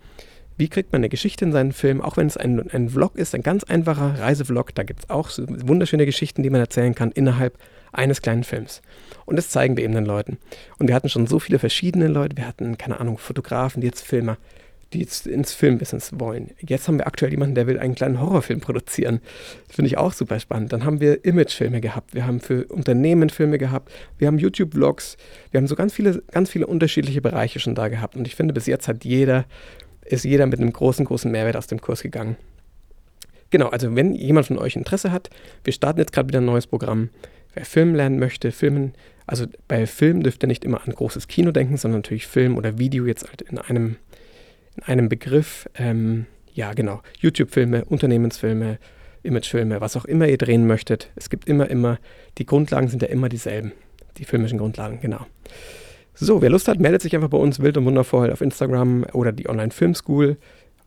Wie 0.58 0.68
kriegt 0.68 0.92
man 0.92 1.00
eine 1.00 1.08
Geschichte 1.08 1.44
in 1.44 1.52
seinen 1.52 1.72
Film, 1.72 2.00
auch 2.00 2.16
wenn 2.16 2.26
es 2.26 2.37
ein, 2.37 2.68
ein 2.70 2.90
Vlog 2.90 3.16
ist, 3.16 3.34
ein 3.34 3.42
ganz 3.42 3.62
einfacher 3.64 4.18
Reisevlog, 4.18 4.75
da 4.75 4.82
gibt 4.82 5.04
es 5.04 5.10
auch 5.10 5.30
so 5.30 5.44
wunderschöne 5.48 6.04
Geschichten, 6.04 6.42
die 6.42 6.50
man 6.50 6.60
erzählen 6.60 6.96
kann 6.96 7.12
innerhalb 7.12 7.56
eines 7.92 8.22
kleinen 8.22 8.42
Films. 8.42 8.82
Und 9.25 9.37
das 9.37 9.50
zeigen 9.50 9.76
wir 9.76 9.84
eben 9.84 9.94
den 9.94 10.04
Leuten. 10.04 10.37
Und 10.78 10.88
wir 10.88 10.96
hatten 10.96 11.08
schon 11.08 11.28
so 11.28 11.38
viele 11.38 11.60
verschiedene 11.60 12.08
Leute, 12.08 12.37
wir 12.37 12.46
hatten, 12.46 12.76
keine 12.76 12.98
Ahnung, 12.98 13.18
Fotografen, 13.18 13.80
die 13.80 13.87
jetzt 13.87 14.04
Filme 14.04 14.37
die 14.92 15.00
jetzt 15.00 15.26
ins 15.26 15.52
Filmbusiness 15.52 16.12
wollen. 16.18 16.50
Jetzt 16.61 16.88
haben 16.88 16.99
wir 16.99 17.07
aktuell 17.07 17.30
jemanden, 17.30 17.54
der 17.54 17.66
will 17.66 17.78
einen 17.78 17.95
kleinen 17.95 18.21
Horrorfilm 18.21 18.61
produzieren. 18.61 19.21
Das 19.66 19.76
finde 19.76 19.88
ich 19.88 19.99
auch 19.99 20.12
super 20.12 20.40
spannend. 20.40 20.73
Dann 20.73 20.85
haben 20.85 21.00
wir 21.00 21.25
Imagefilme 21.25 21.80
gehabt, 21.80 22.14
wir 22.14 22.26
haben 22.26 22.40
für 22.40 22.64
Unternehmen 22.66 23.28
Filme 23.28 23.59
gehabt, 23.59 23.92
wir 24.16 24.26
haben 24.26 24.38
YouTube-Vlogs, 24.38 25.16
wir 25.50 25.59
haben 25.59 25.66
so 25.66 25.75
ganz 25.75 25.92
viele, 25.92 26.23
ganz 26.30 26.50
viele 26.50 26.66
unterschiedliche 26.66 27.21
Bereiche 27.21 27.61
schon 27.61 27.75
da 27.75 27.88
gehabt. 27.88 28.16
Und 28.16 28.26
ich 28.26 28.35
finde, 28.35 28.54
bis 28.54 28.66
jetzt 28.66 28.88
hat 28.88 29.04
jeder, 29.04 29.45
ist 30.04 30.25
jeder 30.25 30.47
mit 30.47 30.59
einem 30.59 30.73
großen, 30.73 31.04
großen 31.04 31.30
Mehrwert 31.30 31.57
aus 31.57 31.66
dem 31.66 31.80
Kurs 31.80 32.02
gegangen. 32.02 32.37
Genau, 33.50 33.68
also 33.68 33.95
wenn 33.95 34.14
jemand 34.14 34.47
von 34.47 34.59
euch 34.59 34.76
Interesse 34.76 35.12
hat, 35.12 35.30
wir 35.64 35.73
starten 35.73 36.00
jetzt 36.00 36.12
gerade 36.12 36.28
wieder 36.28 36.40
ein 36.40 36.47
neues 36.47 36.66
Programm. 36.66 37.11
Wer 37.54 37.64
Film 37.64 37.95
lernen 37.95 38.18
möchte, 38.18 38.52
Filmen, 38.52 38.92
also 39.26 39.47
bei 39.68 39.87
Film 39.87 40.23
dürft 40.23 40.42
ihr 40.45 40.47
nicht 40.47 40.64
immer 40.64 40.87
an 40.87 40.95
großes 40.95 41.28
Kino 41.28 41.50
denken, 41.50 41.76
sondern 41.76 42.00
natürlich 42.00 42.26
Film 42.26 42.57
oder 42.57 42.78
Video 42.78 43.07
jetzt 43.07 43.26
halt 43.28 43.42
in 43.42 43.59
einem 43.59 43.97
in 44.78 44.85
einem 44.85 45.08
Begriff, 45.08 45.68
ähm, 45.76 46.26
ja 46.52 46.73
genau, 46.73 47.02
YouTube-Filme, 47.18 47.85
Unternehmensfilme, 47.85 48.78
Imagefilme, 49.23 49.80
was 49.80 49.97
auch 49.97 50.04
immer 50.04 50.28
ihr 50.28 50.38
drehen 50.38 50.66
möchtet. 50.66 51.11
Es 51.16 51.30
gibt 51.30 51.49
immer, 51.49 51.68
immer, 51.68 51.99
die 52.38 52.47
Grundlagen 52.47 52.88
sind 52.88 53.02
ja 53.02 53.08
immer 53.08 53.28
dieselben. 53.28 53.73
Die 54.18 54.25
filmischen 54.25 54.58
Grundlagen, 54.58 55.00
genau. 55.00 55.26
So, 56.14 56.42
wer 56.42 56.50
Lust 56.50 56.68
hat, 56.68 56.80
meldet 56.80 57.02
sich 57.02 57.14
einfach 57.14 57.28
bei 57.28 57.38
uns 57.38 57.61
wild 57.61 57.76
und 57.76 57.85
wundervoll 57.85 58.32
auf 58.32 58.40
Instagram 58.40 59.04
oder 59.12 59.32
die 59.32 59.49
Online 59.49 59.70
Film 59.70 59.94
School 59.94 60.37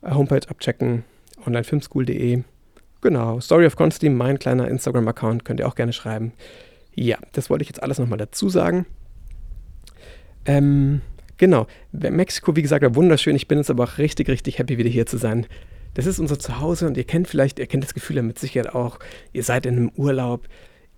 äh, 0.01 0.11
Homepage 0.11 0.49
abchecken, 0.49 1.03
onlinefilmschool.de. 1.45 2.43
Genau, 3.01 3.39
Story 3.39 3.65
of 3.65 3.75
Constantine, 3.75 4.15
mein 4.15 4.39
kleiner 4.39 4.67
Instagram-Account, 4.67 5.43
könnt 5.43 5.59
ihr 5.59 5.67
auch 5.67 5.75
gerne 5.75 5.93
schreiben. 5.93 6.33
Ja, 6.93 7.17
das 7.33 7.49
wollte 7.49 7.63
ich 7.63 7.69
jetzt 7.69 7.83
alles 7.83 7.99
nochmal 7.99 8.17
dazu 8.17 8.49
sagen. 8.49 8.85
Ähm, 10.45 11.01
genau, 11.41 11.65
Mexiko, 11.91 12.55
wie 12.55 12.61
gesagt, 12.61 12.83
war 12.83 12.95
wunderschön. 12.95 13.35
Ich 13.35 13.47
bin 13.47 13.57
jetzt 13.57 13.71
aber 13.71 13.83
auch 13.83 13.97
richtig, 13.97 14.29
richtig 14.29 14.59
happy, 14.59 14.77
wieder 14.77 14.89
hier 14.89 15.07
zu 15.07 15.17
sein. 15.17 15.47
Das 15.95 16.05
ist 16.05 16.19
unser 16.19 16.39
Zuhause 16.39 16.87
und 16.87 16.95
ihr 16.95 17.03
kennt 17.03 17.27
vielleicht, 17.27 17.57
ihr 17.57 17.65
kennt 17.65 17.83
das 17.83 17.95
Gefühl 17.95 18.17
ja 18.17 18.21
mit 18.21 18.39
Sicherheit 18.39 18.73
auch, 18.73 18.99
ihr 19.33 19.43
seid 19.43 19.65
in 19.65 19.75
einem 19.75 19.91
Urlaub, 19.95 20.47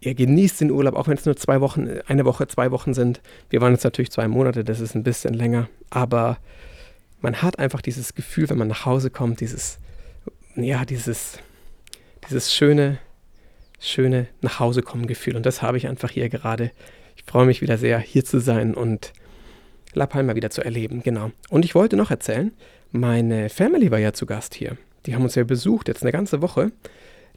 ihr 0.01 0.13
genießt 0.13 0.59
den 0.61 0.69
Urlaub, 0.69 0.95
auch 0.95 1.07
wenn 1.07 1.17
es 1.17 1.25
nur 1.25 1.37
zwei 1.37 1.61
Wochen, 1.61 1.87
eine 2.07 2.25
Woche, 2.25 2.45
zwei 2.47 2.71
Wochen 2.71 2.93
sind. 2.93 3.21
Wir 3.49 3.61
waren 3.61 3.71
jetzt 3.71 3.85
natürlich 3.85 4.11
zwei 4.11 4.27
Monate, 4.27 4.65
das 4.65 4.81
ist 4.81 4.95
ein 4.95 5.03
bisschen 5.03 5.33
länger, 5.33 5.69
aber 5.89 6.37
man 7.21 7.41
hat 7.41 7.57
einfach 7.57 7.81
dieses 7.81 8.13
Gefühl, 8.13 8.49
wenn 8.49 8.57
man 8.57 8.67
nach 8.67 8.85
Hause 8.85 9.09
kommt, 9.09 9.39
dieses, 9.39 9.79
ja, 10.57 10.83
dieses, 10.83 11.39
dieses 12.27 12.53
schöne, 12.53 12.99
schöne 13.79 14.27
nach 14.41 14.59
Hause 14.59 14.81
kommen 14.81 15.07
Gefühl. 15.07 15.37
Und 15.37 15.45
das 15.45 15.61
habe 15.61 15.77
ich 15.77 15.87
einfach 15.87 16.11
hier 16.11 16.27
gerade. 16.27 16.71
Ich 17.15 17.23
freue 17.23 17.45
mich 17.45 17.61
wieder 17.61 17.77
sehr, 17.77 17.97
hier 17.99 18.25
zu 18.25 18.39
sein 18.39 18.75
und 18.75 19.13
La 19.93 20.05
Palma 20.05 20.35
wieder 20.35 20.49
zu 20.49 20.63
erleben, 20.63 21.01
genau. 21.03 21.31
Und 21.49 21.65
ich 21.65 21.75
wollte 21.75 21.95
noch 21.95 22.11
erzählen, 22.11 22.51
meine 22.91 23.49
Family 23.49 23.91
war 23.91 23.99
ja 23.99 24.13
zu 24.13 24.25
Gast 24.25 24.55
hier. 24.55 24.77
Die 25.05 25.15
haben 25.15 25.23
uns 25.23 25.35
ja 25.35 25.43
besucht, 25.43 25.87
jetzt 25.87 26.03
eine 26.03 26.11
ganze 26.11 26.41
Woche. 26.41 26.71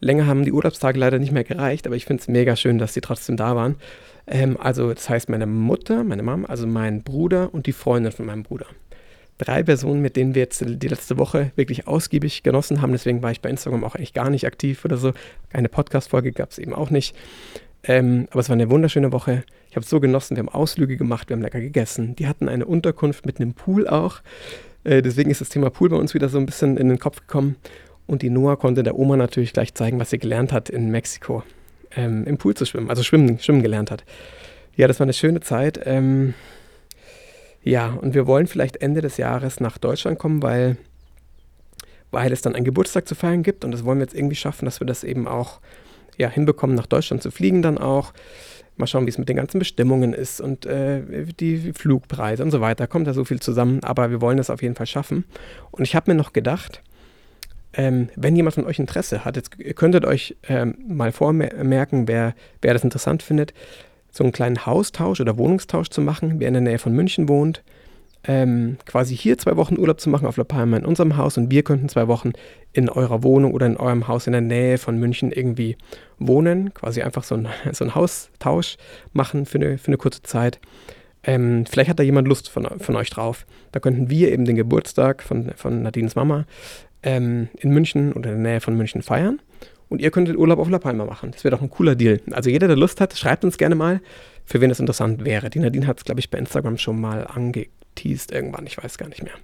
Länger 0.01 0.27
haben 0.27 0.45
die 0.45 0.53
Urlaubstage 0.53 0.99
leider 0.99 1.19
nicht 1.19 1.33
mehr 1.33 1.45
gereicht, 1.45 1.87
aber 1.87 1.97
ich 1.97 2.05
finde 2.05 2.21
es 2.21 2.29
mega 2.29 2.55
schön, 2.55 2.79
dass 2.79 2.95
sie 2.95 3.01
trotzdem 3.01 3.37
da 3.37 3.57
waren. 3.57 3.77
Ähm, 4.27 4.57
also, 4.61 4.93
das 4.93 5.09
heißt, 5.09 5.29
meine 5.29 5.47
Mutter, 5.47 6.05
meine 6.05 6.23
Mom, 6.23 6.45
also 6.45 6.67
mein 6.67 7.03
Bruder 7.03 7.55
und 7.55 7.67
die 7.67 7.73
Freundin 7.73 8.13
von 8.13 8.27
meinem 8.27 8.43
Bruder. 8.43 8.67
Drei 9.39 9.63
Personen, 9.63 10.01
mit 10.01 10.17
denen 10.17 10.35
wir 10.35 10.43
jetzt 10.43 10.65
die 10.67 10.89
letzte 10.89 11.19
Woche 11.19 11.53
wirklich 11.57 11.87
ausgiebig 11.87 12.43
genossen 12.43 12.81
haben. 12.81 12.93
Deswegen 12.93 13.23
war 13.23 13.31
ich 13.31 13.43
bei 13.43 13.51
Instagram 13.51 13.85
auch 13.85 13.95
eigentlich 13.95 14.15
gar 14.15 14.31
nicht 14.31 14.47
aktiv 14.47 14.85
oder 14.85 14.97
so. 14.97 15.13
Eine 15.53 15.69
Podcast-Folge 15.69 16.33
gab 16.33 16.53
es 16.53 16.59
eben 16.59 16.73
auch 16.73 16.89
nicht. 16.89 17.15
Ähm, 17.87 18.27
aber 18.31 18.41
es 18.41 18.49
war 18.49 18.55
eine 18.55 18.69
wunderschöne 18.69 19.13
Woche. 19.13 19.45
Ich 19.71 19.77
habe 19.77 19.85
es 19.85 19.91
so 19.91 20.01
genossen. 20.01 20.37
Wir 20.37 20.43
haben 20.43 20.49
Ausflüge 20.49 20.97
gemacht, 20.97 21.29
wir 21.29 21.37
haben 21.37 21.43
lecker 21.43 21.61
gegessen. 21.61 22.17
Die 22.17 22.27
hatten 22.27 22.49
eine 22.49 22.67
Unterkunft 22.67 23.27
mit 23.27 23.41
einem 23.41 23.55
Pool 23.55 23.87
auch. 23.87 24.21
Äh, 24.85 25.03
deswegen 25.03 25.31
ist 25.31 25.41
das 25.41 25.49
Thema 25.49 25.71
Pool 25.71 25.89
bei 25.89 25.97
uns 25.97 26.15
wieder 26.15 26.29
so 26.29 26.39
ein 26.39 26.47
bisschen 26.47 26.77
in 26.77 26.89
den 26.89 26.99
Kopf 26.99 27.21
gekommen. 27.21 27.57
Und 28.07 28.23
die 28.23 28.31
Noah 28.31 28.59
konnte 28.59 28.83
der 28.83 28.99
Oma 28.99 29.17
natürlich 29.17 29.53
gleich 29.53 29.75
zeigen, 29.75 29.99
was 29.99 30.11
sie 30.11 30.19
gelernt 30.19 30.53
hat 30.53 30.69
in 30.69 30.91
Mexiko, 30.91 31.43
ähm, 31.97 32.25
im 32.25 32.39
Pool 32.39 32.55
zu 32.55 32.65
schwimmen, 32.65 32.89
also 32.89 33.03
schwimmen, 33.03 33.39
schwimmen 33.39 33.63
gelernt 33.63 33.91
hat. 33.91 34.05
Ja, 34.77 34.87
das 34.87 35.01
war 35.01 35.05
eine 35.05 35.13
schöne 35.13 35.41
Zeit. 35.41 35.81
Ähm, 35.85 36.35
ja, 37.63 37.89
und 38.01 38.15
wir 38.15 38.27
wollen 38.27 38.47
vielleicht 38.47 38.77
Ende 38.77 39.01
des 39.01 39.17
Jahres 39.17 39.59
nach 39.59 39.79
Deutschland 39.79 40.19
kommen, 40.19 40.43
weil, 40.43 40.77
weil 42.13 42.33
es 42.33 42.43
dann 42.43 42.55
einen 42.55 42.65
Geburtstag 42.65 43.09
zu 43.09 43.17
feiern 43.17 43.43
gibt. 43.43 43.65
Und 43.65 43.73
das 43.73 43.85
wollen 43.85 43.99
wir 43.99 44.05
jetzt 44.05 44.15
irgendwie 44.15 44.37
schaffen, 44.37 44.67
dass 44.67 44.81
wir 44.81 44.87
das 44.87 45.03
eben 45.03 45.27
auch 45.27 45.61
ja, 46.17 46.29
hinbekommen, 46.29 46.77
nach 46.77 46.87
Deutschland 46.87 47.23
zu 47.23 47.31
fliegen 47.31 47.63
dann 47.63 47.79
auch. 47.79 48.13
Mal 48.77 48.87
schauen, 48.87 49.07
wie 49.07 49.11
es 49.11 49.19
mit 49.19 49.29
den 49.29 49.37
ganzen 49.37 49.59
Bestimmungen 49.59 50.13
ist 50.13 50.41
und 50.41 50.67
äh, 50.67 51.03
die 51.41 51.73
Flugpreise 51.73 52.43
und 52.43 52.51
so 52.51 52.61
weiter. 52.61 52.87
Kommt 52.87 53.07
da 53.07 53.15
so 53.15 53.25
viel 53.25 53.41
zusammen, 53.41 53.83
aber 53.83 54.11
wir 54.11 54.21
wollen 54.21 54.37
das 54.37 54.51
auf 54.51 54.61
jeden 54.61 54.75
Fall 54.75 54.87
schaffen. 54.87 55.25
Und 55.71 55.85
ich 55.85 55.97
habe 55.97 56.11
mir 56.11 56.17
noch 56.17 56.35
gedacht, 56.35 56.83
ähm, 57.73 58.09
wenn 58.17 58.37
jemand 58.37 58.55
von 58.55 58.67
euch 58.67 58.79
Interesse 58.79 59.25
hat, 59.25 59.37
jetzt, 59.37 59.57
könntet 59.77 60.05
euch 60.05 60.37
ähm, 60.49 60.77
mal 60.87 61.13
vormerken, 61.13 62.07
wer, 62.07 62.35
wer 62.61 62.73
das 62.75 62.85
interessant 62.85 63.23
findet, 63.23 63.55
so 64.11 64.25
einen 64.25 64.33
kleinen 64.33 64.67
Haustausch 64.67 65.21
oder 65.21 65.37
Wohnungstausch 65.37 65.89
zu 65.89 66.01
machen, 66.01 66.41
wer 66.41 66.49
in 66.49 66.55
der 66.55 66.63
Nähe 66.63 66.79
von 66.79 66.93
München 66.93 67.29
wohnt, 67.29 67.63
ähm, 68.27 68.77
quasi 68.87 69.17
hier 69.17 69.39
zwei 69.39 69.57
Wochen 69.57 69.79
Urlaub 69.79 70.01
zu 70.01 70.11
machen 70.11 70.27
auf 70.27 70.37
La 70.37 70.45
Palma 70.45 70.77
in 70.77 70.85
unserem 70.85 71.17
Haus 71.17 71.39
und 71.39 71.51
wir 71.51 71.63
könnten 71.63 71.89
zwei 71.89 72.09
Wochen 72.09 72.33
in 72.73 72.89
eurer 72.89 73.23
Wohnung 73.23 73.55
oder 73.55 73.67
in 73.67 73.77
eurem 73.77 74.09
Haus 74.09 74.27
in 74.27 74.33
der 74.33 74.41
Nähe 74.41 74.79
von 74.79 74.99
München 74.99 75.33
irgendwie 75.33 75.77
wohnen, 76.19 76.75
quasi 76.75 77.03
einfach 77.03 77.25
so 77.25 77.37
ein, 77.37 77.49
so 77.73 77.95
Haustausch 77.95 78.77
machen 79.13 79.47
für 79.47 79.59
eine, 79.59 79.79
für 79.79 79.89
eine 79.89 79.97
kurze 79.97 80.23
Zeit. 80.23 80.61
Ähm, 81.23 81.67
vielleicht 81.67 81.91
hat 81.91 81.99
da 81.99 82.03
jemand 82.03 82.29
Lust 82.29 82.49
von, 82.49 82.67
von 82.79 82.97
euch 82.97 83.11
drauf. 83.11 83.47
Da 83.73 83.81
könnten 83.81 84.11
wir 84.11 84.33
eben 84.33 84.45
den 84.45 84.57
Geburtstag 84.57 85.23
von, 85.23 85.53
von 85.57 85.83
Nadines 85.83 86.15
Mama 86.15 86.47
ähm, 87.03 87.49
in 87.59 87.71
München 87.71 88.13
oder 88.13 88.33
in 88.33 88.43
der 88.43 88.53
Nähe 88.53 88.61
von 88.61 88.77
München 88.77 89.03
feiern. 89.03 89.41
Und 89.89 90.01
ihr 90.01 90.11
könntet 90.11 90.37
Urlaub 90.37 90.59
auf 90.59 90.69
La 90.69 90.79
Palma 90.79 91.05
machen. 91.05 91.31
Das 91.31 91.45
wäre 91.45 91.55
doch 91.55 91.63
ein 91.63 91.71
cooler 91.71 91.95
Deal. 91.95 92.21
Also 92.33 92.51
jeder, 92.51 92.67
der 92.67 92.77
Lust 92.77 93.01
hat, 93.01 93.17
schreibt 93.17 93.45
uns 93.45 93.57
gerne 93.57 93.77
mal, 93.77 94.01
für 94.45 94.61
wen 94.61 94.69
das 94.69 94.81
interessant 94.81 95.25
wäre. 95.25 95.51
Die 95.51 95.61
Nadine 95.61 95.87
hat 95.87 95.99
es, 95.99 96.05
glaube 96.05 96.21
ich, 96.21 96.31
bei 96.31 96.39
Instagram 96.39 96.79
schon 96.79 97.01
mal 97.01 97.27
angeteased 97.27 98.33
irgendwann. 98.33 98.67
Ich 98.67 98.83
weiß 98.83 98.99
gar 98.99 99.09
nicht 99.09 99.23
mehr. 99.23 99.35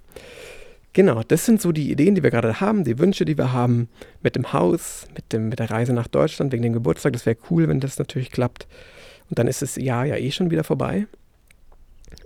Genau, 0.93 1.23
das 1.23 1.45
sind 1.45 1.59
so 1.59 1.71
die 1.71 1.91
Ideen, 1.91 2.13
die 2.13 2.21
wir 2.21 2.29
gerade 2.29 2.59
haben, 2.59 2.83
die 2.83 2.99
Wünsche, 2.99 3.25
die 3.25 3.37
wir 3.37 3.51
haben 3.51 3.89
mit 4.21 4.35
dem 4.35 4.53
Haus, 4.53 5.07
mit, 5.15 5.33
dem, 5.33 5.49
mit 5.49 5.59
der 5.59 5.71
Reise 5.71 5.91
nach 5.91 6.07
Deutschland 6.07 6.51
wegen 6.51 6.61
dem 6.61 6.73
Geburtstag. 6.73 7.13
Das 7.13 7.25
wäre 7.25 7.37
cool, 7.49 7.67
wenn 7.67 7.79
das 7.79 7.97
natürlich 7.97 8.31
klappt. 8.31 8.67
Und 9.29 9.39
dann 9.39 9.47
ist 9.47 9.61
das 9.61 9.75
Jahr 9.75 10.05
ja 10.05 10.17
eh 10.17 10.29
schon 10.29 10.51
wieder 10.51 10.63
vorbei. 10.63 11.07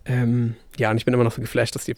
Ähm, 0.07 0.55
ja, 0.77 0.89
und 0.91 0.97
ich 0.97 1.05
bin 1.05 1.13
immer 1.13 1.23
noch 1.23 1.33
so 1.33 1.41
geflasht, 1.41 1.75
dass, 1.75 1.85
die, 1.85 1.95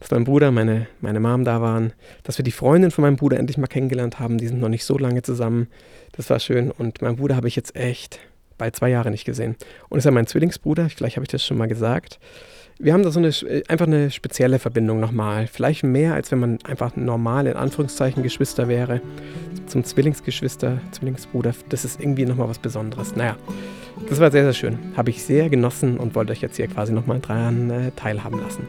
dass 0.00 0.10
mein 0.10 0.24
Bruder, 0.24 0.50
meine, 0.50 0.86
meine 1.00 1.20
Mom 1.20 1.44
da 1.44 1.60
waren, 1.60 1.92
dass 2.22 2.38
wir 2.38 2.44
die 2.44 2.52
Freundin 2.52 2.90
von 2.90 3.02
meinem 3.02 3.16
Bruder 3.16 3.38
endlich 3.38 3.58
mal 3.58 3.66
kennengelernt 3.66 4.20
haben. 4.20 4.38
Die 4.38 4.46
sind 4.46 4.60
noch 4.60 4.68
nicht 4.68 4.84
so 4.84 4.96
lange 4.98 5.22
zusammen. 5.22 5.68
Das 6.12 6.30
war 6.30 6.38
schön. 6.38 6.70
Und 6.70 7.02
meinen 7.02 7.16
Bruder 7.16 7.36
habe 7.36 7.48
ich 7.48 7.56
jetzt 7.56 7.74
echt 7.74 8.20
bald 8.58 8.76
zwei 8.76 8.90
Jahre 8.90 9.10
nicht 9.10 9.24
gesehen. 9.24 9.56
Und 9.88 9.98
ist 9.98 10.04
ja 10.04 10.10
mein 10.10 10.26
Zwillingsbruder, 10.26 10.88
vielleicht 10.90 11.16
habe 11.16 11.24
ich 11.24 11.30
das 11.30 11.44
schon 11.44 11.56
mal 11.56 11.68
gesagt. 11.68 12.18
Wir 12.80 12.92
haben 12.92 13.02
da 13.02 13.10
so 13.10 13.18
eine, 13.18 13.32
einfach 13.66 13.88
eine 13.88 14.12
spezielle 14.12 14.60
Verbindung 14.60 15.00
nochmal. 15.00 15.48
Vielleicht 15.48 15.82
mehr, 15.82 16.14
als 16.14 16.30
wenn 16.30 16.38
man 16.38 16.58
einfach 16.62 16.94
normal 16.94 17.48
in 17.48 17.54
Anführungszeichen 17.54 18.22
Geschwister 18.22 18.68
wäre. 18.68 19.00
Zum 19.66 19.82
Zwillingsgeschwister, 19.82 20.78
Zwillingsbruder, 20.92 21.54
das 21.70 21.84
ist 21.84 22.00
irgendwie 22.00 22.24
nochmal 22.24 22.48
was 22.48 22.60
Besonderes. 22.60 23.16
Naja, 23.16 23.36
das 24.08 24.20
war 24.20 24.30
sehr, 24.30 24.44
sehr 24.44 24.52
schön. 24.52 24.78
Habe 24.96 25.10
ich 25.10 25.24
sehr 25.24 25.50
genossen 25.50 25.96
und 25.96 26.14
wollte 26.14 26.30
euch 26.30 26.40
jetzt 26.40 26.56
hier 26.56 26.68
quasi 26.68 26.92
nochmal 26.92 27.18
dran 27.18 27.68
äh, 27.68 27.90
teilhaben 27.96 28.40
lassen. 28.40 28.68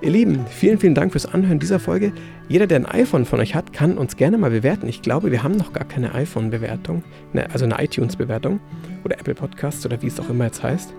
Ihr 0.00 0.10
Lieben, 0.10 0.46
vielen, 0.48 0.78
vielen 0.78 0.94
Dank 0.94 1.10
fürs 1.10 1.26
Anhören 1.26 1.58
dieser 1.58 1.80
Folge. 1.80 2.12
Jeder, 2.48 2.68
der 2.68 2.78
ein 2.78 2.86
iPhone 2.86 3.24
von 3.24 3.40
euch 3.40 3.56
hat, 3.56 3.72
kann 3.72 3.98
uns 3.98 4.16
gerne 4.16 4.38
mal 4.38 4.50
bewerten. 4.50 4.86
Ich 4.86 5.02
glaube, 5.02 5.32
wir 5.32 5.42
haben 5.42 5.56
noch 5.56 5.72
gar 5.72 5.84
keine 5.84 6.14
iPhone-Bewertung, 6.14 7.02
ne, 7.32 7.48
also 7.52 7.64
eine 7.64 7.82
iTunes-Bewertung 7.82 8.60
oder 9.04 9.18
Apple 9.18 9.34
Podcasts 9.34 9.84
oder 9.84 10.00
wie 10.02 10.06
es 10.06 10.20
auch 10.20 10.30
immer 10.30 10.44
jetzt 10.44 10.62
heißt. 10.62 10.94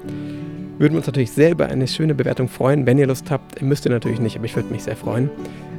Würden 0.82 0.94
wir 0.94 0.98
uns 0.98 1.06
natürlich 1.06 1.32
sehr 1.32 1.52
über 1.52 1.68
eine 1.68 1.88
schöne 1.88 2.16
Bewertung 2.16 2.48
freuen. 2.48 2.88
Wenn 2.88 2.98
ihr 2.98 3.06
Lust 3.06 3.30
habt, 3.30 3.62
müsst 3.62 3.86
ihr 3.86 3.92
natürlich 3.92 4.20
nicht, 4.20 4.36
aber 4.36 4.46
ich 4.46 4.56
würde 4.56 4.74
mich 4.74 4.82
sehr 4.82 4.96
freuen. 4.96 5.30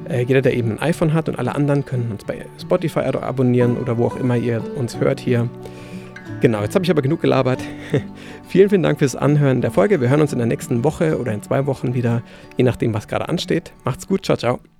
Äh, 0.09 0.23
jeder, 0.23 0.43
der 0.43 0.55
eben 0.55 0.71
ein 0.71 0.79
iPhone 0.81 1.13
hat 1.13 1.29
und 1.29 1.41
alle 1.41 1.57
anderen 1.57 1.85
können 1.85 2.09
uns 2.13 2.25
bei 2.25 2.47
Spotify 2.61 3.01
abonnieren 3.01 3.79
oder 3.79 3.99
wo 3.99 4.07
auch 4.07 4.15
immer 4.15 4.37
ihr 4.37 4.63
uns 4.77 5.01
hört 5.01 5.19
hier. 5.19 5.49
Genau, 6.41 6.63
jetzt 6.63 6.77
habe 6.77 6.85
ich 6.85 6.91
aber 6.93 7.03
genug 7.03 7.21
gelabert. 7.21 7.65
vielen, 8.47 8.69
vielen 8.69 8.85
Dank 8.85 9.01
fürs 9.01 9.17
Anhören 9.17 9.61
der 9.61 9.73
Folge. 9.73 10.01
Wir 10.01 10.09
hören 10.09 10.21
uns 10.21 10.33
in 10.33 10.39
der 10.39 10.47
nächsten 10.47 10.85
Woche 10.85 11.19
oder 11.19 11.33
in 11.33 11.43
zwei 11.43 11.67
Wochen 11.67 11.95
wieder, 11.95 12.23
je 12.57 12.63
nachdem, 12.63 12.95
was 12.95 13.09
gerade 13.09 13.29
ansteht. 13.29 13.73
Macht's 13.85 14.07
gut, 14.07 14.25
ciao, 14.25 14.37
ciao. 14.37 14.72